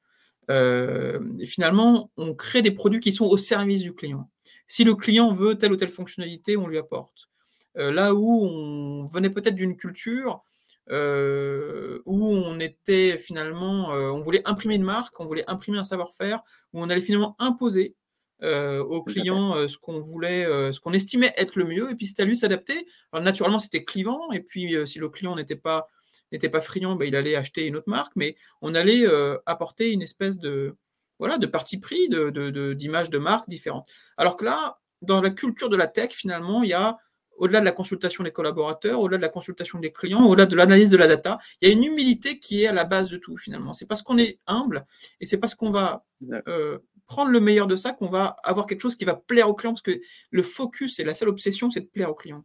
[0.48, 4.30] Finalement, on crée des produits qui sont au service du client.
[4.68, 7.28] Si le client veut telle ou telle fonctionnalité, on lui apporte.
[7.74, 10.42] là où on venait peut-être d'une culture
[10.88, 16.80] où on était finalement, on voulait imprimer une marque, on voulait imprimer un savoir-faire, où
[16.80, 17.96] on allait finalement imposer
[18.42, 21.94] euh, aux clients euh, ce qu'on voulait, euh, ce qu'on estimait être le mieux, et
[21.94, 22.86] puis c'était à lui de s'adapter.
[23.10, 25.88] Alors naturellement, c'était clivant, et puis si le client n'était pas
[26.32, 29.04] n'était pas friand, ben, il allait acheter une autre marque, mais on allait
[29.46, 30.76] apporter une espèce de
[31.18, 33.88] voilà de parti pris, de, d'image de, de marque différente.
[34.16, 36.98] Alors que là, dans la culture de la tech, finalement, il y a
[37.38, 40.90] au-delà de la consultation des collaborateurs, au-delà de la consultation des clients, au-delà de l'analyse
[40.90, 43.36] de la data, il y a une humilité qui est à la base de tout
[43.36, 43.74] finalement.
[43.74, 44.86] C'est parce qu'on est humble
[45.20, 46.04] et c'est parce qu'on va
[46.48, 49.54] euh, prendre le meilleur de ça qu'on va avoir quelque chose qui va plaire au
[49.54, 50.00] client parce que
[50.30, 52.44] le focus et la seule obsession, c'est de plaire au client.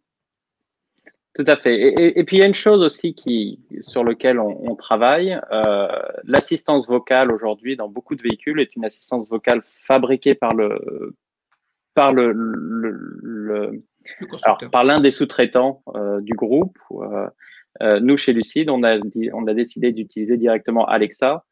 [1.33, 2.17] Tout à fait.
[2.17, 5.39] Et, puis il y a une chose aussi qui, sur laquelle on, travaille.
[5.51, 5.87] Euh,
[6.25, 11.15] l'assistance vocale aujourd'hui dans beaucoup de véhicules est une assistance vocale fabriquée par le
[11.93, 13.83] par le, le,
[14.43, 16.77] alors, par l'un des sous-traitants euh, du groupe.
[16.91, 17.27] Euh,
[17.81, 18.97] euh, nous chez Lucide, on a
[19.33, 21.45] on a décidé d'utiliser directement Alexa.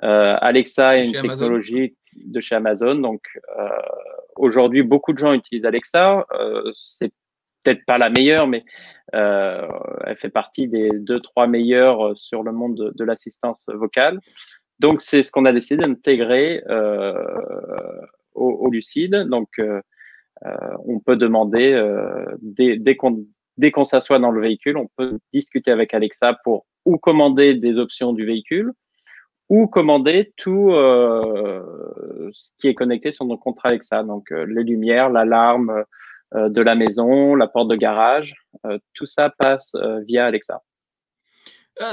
[0.00, 3.22] Alexa est une technologie de chez Amazon, donc
[4.36, 6.26] aujourd'hui beaucoup de gens utilisent Alexa.
[6.74, 7.12] c'est
[7.62, 8.64] peut-être pas la meilleure, mais
[9.14, 9.68] euh,
[10.04, 14.18] elle fait partie des deux, trois meilleures euh, sur le monde de, l'assistance vocale.
[14.78, 17.14] Donc, c'est ce qu'on a décidé d'intégrer euh,
[18.34, 19.26] au, au, Lucide.
[19.28, 19.80] Donc, euh,
[20.46, 23.24] euh on peut demander, euh, dès, dès qu'on
[23.58, 27.76] dès qu'on s'assoit dans le véhicule, on peut discuter avec Alexa pour ou commander des
[27.76, 28.72] options du véhicule
[29.50, 35.84] ou commander tout ce qui est connecté sur nos contrats Alexa, donc les lumières, l'alarme,
[36.34, 38.34] de la maison, la porte de garage,
[38.66, 40.62] euh, tout ça passe euh, via Alexa.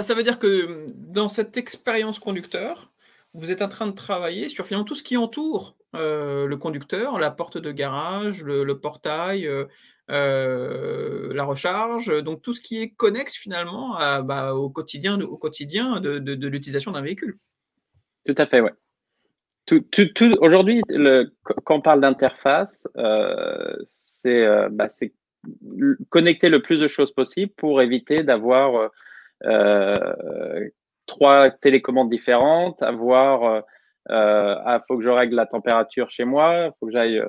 [0.01, 2.91] Ça veut dire que dans cette expérience conducteur,
[3.33, 7.31] vous êtes en train de travailler sur finalement tout ce qui entoure le conducteur, la
[7.31, 9.49] porte de garage, le, portail,
[10.09, 16.47] la recharge, donc tout ce qui est connexe finalement bah, au quotidien, au quotidien de,
[16.47, 17.37] l'utilisation d'un véhicule.
[18.25, 18.61] Tout à fait.
[19.65, 19.81] Tout,
[20.41, 20.83] Aujourd'hui,
[21.63, 22.85] quand on parle d'interface,
[24.25, 25.13] euh, bah, c'est
[26.09, 28.87] connecter le plus de choses possible pour éviter d'avoir euh,
[29.45, 30.69] euh,
[31.05, 33.63] trois télécommandes différentes, avoir
[34.09, 37.21] ah, faut que je règle la température chez moi, faut que j'aille.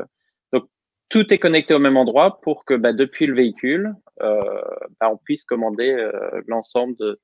[0.52, 0.64] donc
[1.08, 5.44] tout est connecté au même endroit pour que bah, depuis le véhicule, bah, on puisse
[5.44, 6.10] commander
[6.46, 7.20] l'ensemble de,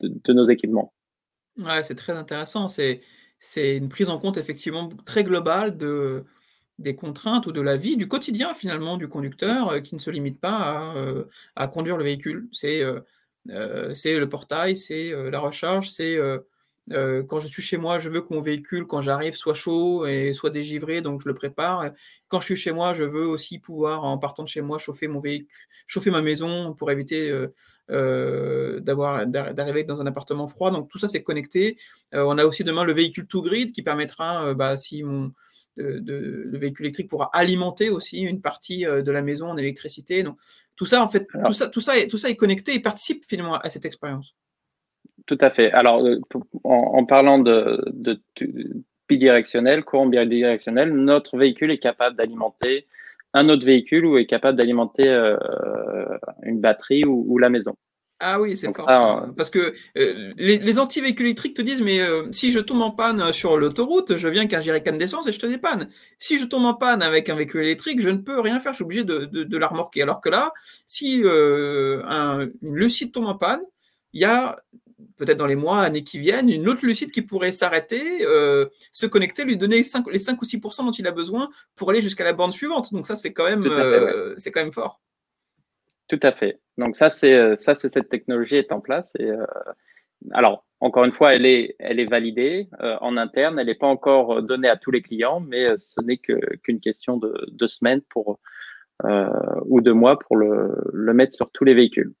[0.00, 0.92] de, nos équipements.
[1.58, 2.68] Ouais, c'est très intéressant.
[2.68, 3.00] C'est
[3.38, 6.24] c'est une prise en compte effectivement très globale de
[6.78, 10.10] des contraintes ou de la vie, du quotidien finalement du conducteur euh, qui ne se
[10.10, 12.48] limite pas à, euh, conduire le véhicule.
[12.52, 13.00] C'est euh,
[13.46, 16.18] le portail, c'est la recharge, c'est
[16.88, 20.32] quand je suis chez moi, je veux que mon véhicule, quand j'arrive, soit chaud et
[20.32, 21.90] soit dégivré, donc je le prépare.
[22.28, 25.08] Quand je suis chez moi, je veux aussi pouvoir, en partant de chez moi, chauffer
[25.08, 25.48] mon véhicule,
[25.88, 27.32] chauffer ma maison pour éviter
[27.88, 30.70] d'avoir d'arriver dans un appartement froid.
[30.70, 31.76] Donc tout ça, c'est connecté.
[32.12, 35.32] on a aussi demain le véhicule to grid qui permettra, bah, si mon
[35.76, 40.22] de, le véhicule électrique pourra alimenter aussi une partie euh, de la maison en électricité.
[40.22, 40.36] Donc,
[40.74, 43.24] tout ça, en fait, tout, ça, tout, ça est, tout ça est connecté et participe
[43.24, 44.34] finalement à cette expérience.
[45.26, 45.72] Tout à fait.
[45.72, 46.20] Alors, euh,
[46.64, 48.20] en, parlant de, de,
[49.08, 52.86] bidirectionnel, courant bidirectionnel, notre véhicule est capable d'alimenter
[53.36, 55.36] un autre véhicule ou est capable d'alimenter euh,
[56.42, 57.76] une batterie ou, la maison.
[58.18, 58.88] Ah oui, c'est fort.
[58.88, 59.28] ça.
[59.36, 62.90] Parce que euh, les, les anti-véhicules électriques te disent, mais euh, si je tombe en
[62.90, 65.90] panne sur l'autoroute, je viens qu'un jerrycan d'essence et je te dépanne.
[66.18, 68.76] Si je tombe en panne avec un véhicule électrique, je ne peux rien faire, je
[68.76, 70.02] suis obligé de, de, de la remorquer.
[70.02, 70.52] Alors que là,
[70.86, 73.60] si euh, un, une Lucide tombe en panne,
[74.14, 74.58] il y a
[75.18, 79.04] peut-être dans les mois, années qui viennent, une autre Lucide qui pourrait s'arrêter, euh, se
[79.04, 82.24] connecter, lui donner 5, les 5 ou 6% dont il a besoin pour aller jusqu'à
[82.24, 82.92] la borne suivante.
[82.94, 83.64] Donc ça, c'est quand même,
[84.38, 85.00] c'est quand même fort.
[86.08, 86.60] Tout à fait.
[86.78, 89.12] Donc ça, c'est euh, ça, c'est cette technologie est en place.
[89.18, 89.44] Et euh,
[90.32, 93.58] alors, encore une fois, elle est, elle est validée euh, en interne.
[93.58, 97.34] Elle n'est pas encore donnée à tous les clients, mais ce n'est qu'une question de,
[97.50, 98.38] de, semaines pour
[99.66, 102.14] ou de mois pour le, le mettre sur tous les véhicules.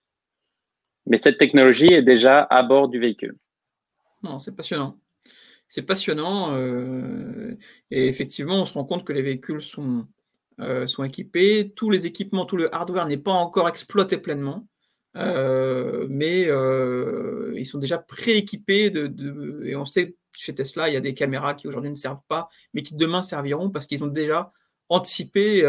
[1.06, 3.36] Mais cette technologie est déjà à bord du véhicule.
[4.22, 4.98] Non, c'est passionnant.
[5.68, 6.54] C'est passionnant.
[7.90, 10.06] et effectivement, on se rend compte que les véhicules sont
[10.58, 11.70] euh, sont équipés.
[11.76, 14.66] Tous les équipements, tout le hardware n'est pas encore exploité pleinement,
[15.14, 20.96] euh, mais euh, ils sont déjà prééquipés de, et on sait chez Tesla, il y
[20.96, 24.08] a des caméras qui aujourd'hui ne servent pas, mais qui demain serviront parce qu'ils ont
[24.08, 24.52] déjà
[24.88, 25.60] anticipé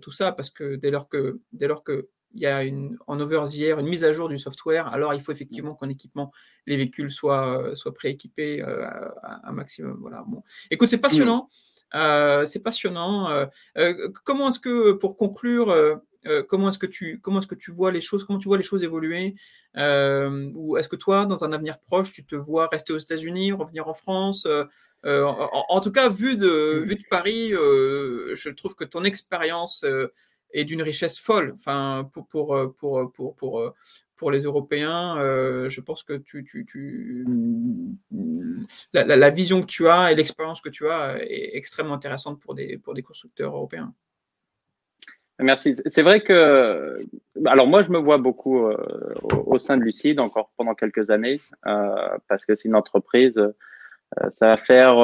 [0.00, 3.20] tout ça, parce que dès lors que dès lors que il y a une, en
[3.20, 6.32] over the air une mise à jour du software, alors il faut effectivement qu'en équipement,
[6.66, 9.98] les véhicules soient, soient prééquipés un maximum.
[10.00, 10.24] Voilà.
[10.26, 10.42] Bon.
[10.70, 11.50] Écoute, c'est passionnant.
[11.92, 13.30] C'est passionnant.
[13.30, 13.46] Euh,
[13.78, 16.00] euh, comment est-ce que, pour conclure,
[16.48, 18.62] comment est-ce que tu comment est-ce que tu vois les choses comment tu vois les
[18.62, 19.34] choses évoluer
[19.74, 23.88] ou est-ce que toi dans un avenir proche tu te vois rester aux États-Unis revenir
[23.88, 24.46] en France
[25.04, 29.84] en, tout cas vu de vu de Paris je trouve que ton expérience
[30.52, 33.74] est d'une richesse folle enfin pour pour pour pour, pour
[34.22, 37.26] pour les Européens, euh, je pense que tu, tu, tu
[38.92, 42.54] la, la, vision que tu as et l'expérience que tu as est extrêmement intéressante pour
[42.54, 43.92] des, pour des constructeurs européens.
[45.40, 45.74] Merci.
[45.86, 47.04] C'est vrai que,
[47.46, 48.64] alors moi, je me vois beaucoup
[49.24, 53.34] au, sein de Lucide encore pendant quelques années, parce que c'est une entreprise.
[54.30, 54.98] Ça va faire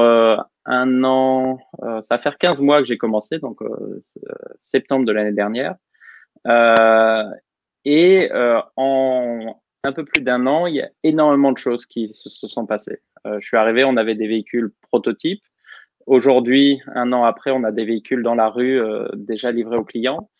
[0.64, 3.60] un an, ça va faire 15 mois que j'ai commencé, donc
[4.60, 5.76] septembre de l'année dernière.
[7.84, 8.30] et
[8.76, 12.66] en un peu plus d'un an, il y a énormément de choses qui se, sont
[12.66, 13.00] passées.
[13.24, 15.42] je suis arrivé, on avait des véhicules prototypes
[16.08, 19.84] Aujourd'hui, un an après, on a des véhicules dans la rue euh, déjà livrés aux
[19.84, 20.30] clients.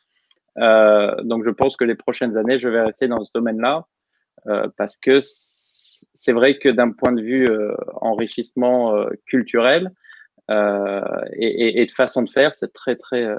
[0.57, 3.87] Euh, donc, je pense que les prochaines années, je vais rester dans ce domaine-là
[4.47, 5.21] euh, parce que
[6.21, 7.51] c'est vrai que d'un point de vue
[8.01, 9.93] enrichissement culturel
[10.51, 13.37] et, de façon de faire, c'est très, très,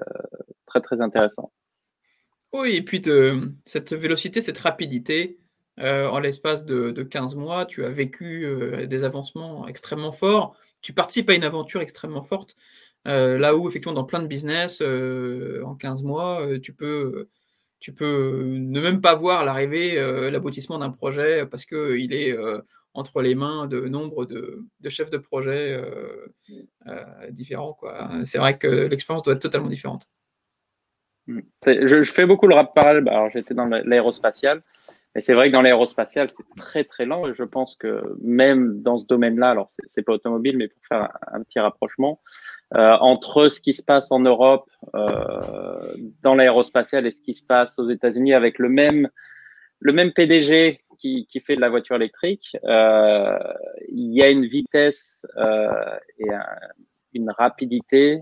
[0.65, 1.51] très, très intéressant.
[2.53, 5.37] Oui, et puis de, cette vélocité, cette rapidité,
[5.77, 8.47] en l'espace de, de, 15 mois, tu as vécu
[8.87, 12.55] des avancements extrêmement forts tu participes à une aventure extrêmement forte.
[13.07, 17.29] Euh, là où, effectivement, dans plein de business, euh, en 15 mois, euh, tu peux,
[17.79, 19.95] tu peux ne même pas voir l'arrivée,
[20.31, 22.37] l'aboutissement d'un projet parce qu'il est
[22.93, 25.81] entre les mains de nombre de, chefs de projet
[27.29, 27.77] différents.
[28.25, 30.09] C'est vrai que l'expérience doit être totalement différente.
[31.65, 33.07] Je, fais beaucoup le rap parallèle.
[33.09, 34.61] Alors, j'étais dans l'aérospatial.
[35.15, 37.27] Et c'est vrai que dans l'aérospatial, c'est très très lent.
[37.27, 41.17] Et je pense que même dans ce domaine-là, alors c'est pas automobile, mais pour faire
[41.27, 42.21] un, petit rapprochement
[42.75, 47.43] euh, entre ce qui se passe en Europe euh, dans l'aérospatial et ce qui se
[47.43, 49.09] passe aux États-Unis avec le même
[49.79, 53.37] le même PDG qui, qui fait de la voiture électrique, euh,
[53.87, 55.69] il y a une vitesse euh,
[56.19, 56.29] et
[57.13, 58.21] une rapidité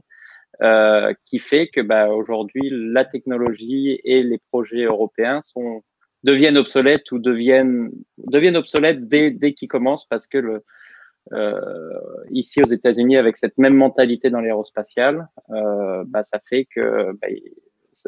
[0.62, 5.84] euh, qui fait que bah, aujourd'hui la technologie et les projets européens sont
[6.24, 10.64] deviennent obsolètes ou deviennent deviennent obsolètes dès, dès qu'ils commencent parce que le
[12.30, 17.28] ici aux États-Unis avec cette même mentalité dans l'aérospatial, euh, bah, ça fait que bah,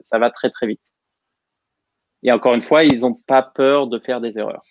[0.03, 0.81] ça, va très très vite.
[2.23, 4.63] Et encore une fois, ils n'ont pas peur de faire des erreurs.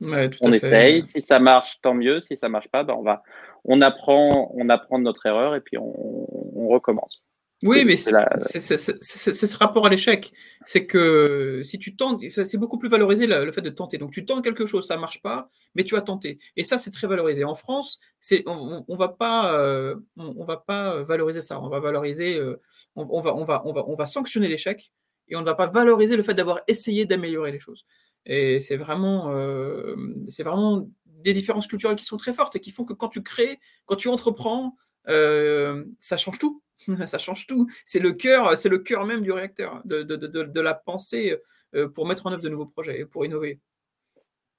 [0.00, 1.04] on essaye.
[1.06, 2.20] Si ça marche, tant mieux.
[2.20, 3.22] Si ça marche pas, bah, on va,
[3.64, 7.24] on apprend, on apprend de notre erreur et puis on, on recommence.
[7.62, 10.32] Oui, mais c'est ce rapport à l'échec.
[10.66, 13.98] C'est que si tu tentes, c'est beaucoup plus valorisé le, fait de tenter.
[13.98, 16.40] Donc tu tentes quelque chose, ça marche pas, mais tu as tenté.
[16.56, 17.44] Et ça, c'est très valorisé.
[17.44, 21.60] En France, c'est on, on, va pas, euh, on, va pas valoriser ça.
[21.60, 22.60] On va valoriser, euh,
[22.96, 24.92] on, va, on va, on va, on va sanctionner l'échec
[25.28, 27.86] et on ne va pas valoriser le fait d'avoir essayé d'améliorer les choses.
[28.26, 29.94] Et c'est vraiment, euh,
[30.28, 33.22] c'est vraiment des différences culturelles qui sont très fortes et qui font que quand tu
[33.22, 36.60] crées, quand tu entreprends, ça change tout.
[37.06, 37.68] ça change tout.
[37.84, 41.38] C'est le cœur, c'est le cœur même du réacteur, de, de, de, de, la pensée
[41.74, 43.60] euh, pour mettre en œuvre de nouveaux projets, pour innover.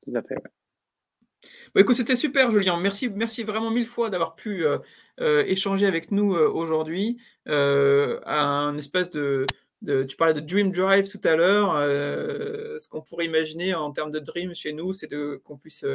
[0.05, 0.35] Tout à fait.
[1.75, 2.79] écoute, c'était super, Julien.
[2.79, 4.79] Merci, merci vraiment mille fois d'avoir pu euh,
[5.19, 7.17] euh, échanger avec nous aujourd'hui.
[7.45, 9.45] un espèce de,
[9.85, 11.73] tu parlais de Dream Drive tout à l'heure.
[12.79, 15.09] ce qu'on pourrait imaginer en termes de Dream chez nous, c'est
[15.43, 15.85] qu'on puisse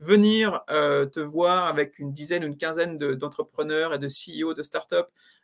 [0.00, 4.96] venir te voir avec une dizaine, une quinzaine d'entrepreneurs et de CEO de startups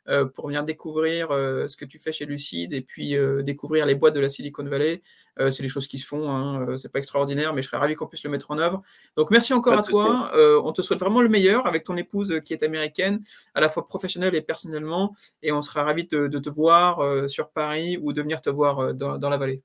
[0.06, 3.86] euh, pour venir découvrir euh, ce que tu fais chez Lucide et puis euh, découvrir
[3.86, 5.02] les boîtes de la Silicon Valley.
[5.38, 8.06] c'est des choses qui se font, hein, c'est pas extraordinaire, mais je serais ravi qu'on
[8.06, 8.82] puisse le mettre en œuvre.
[9.16, 10.30] Donc merci encore à toi.
[10.62, 13.20] on te souhaite vraiment le meilleur avec ton épouse qui est américaine,
[13.54, 17.98] à la fois professionnelle et personnellement, et on sera ravi de, te voir sur Paris
[18.00, 19.62] ou de venir te voir dans, dans la vallée.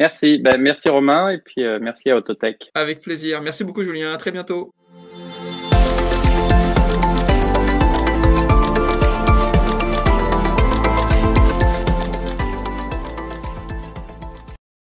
[0.00, 2.70] Merci, ben, merci Romain et puis merci à Autotech.
[2.74, 3.42] Avec plaisir.
[3.42, 4.12] Merci beaucoup Julien.
[4.14, 4.72] À très bientôt.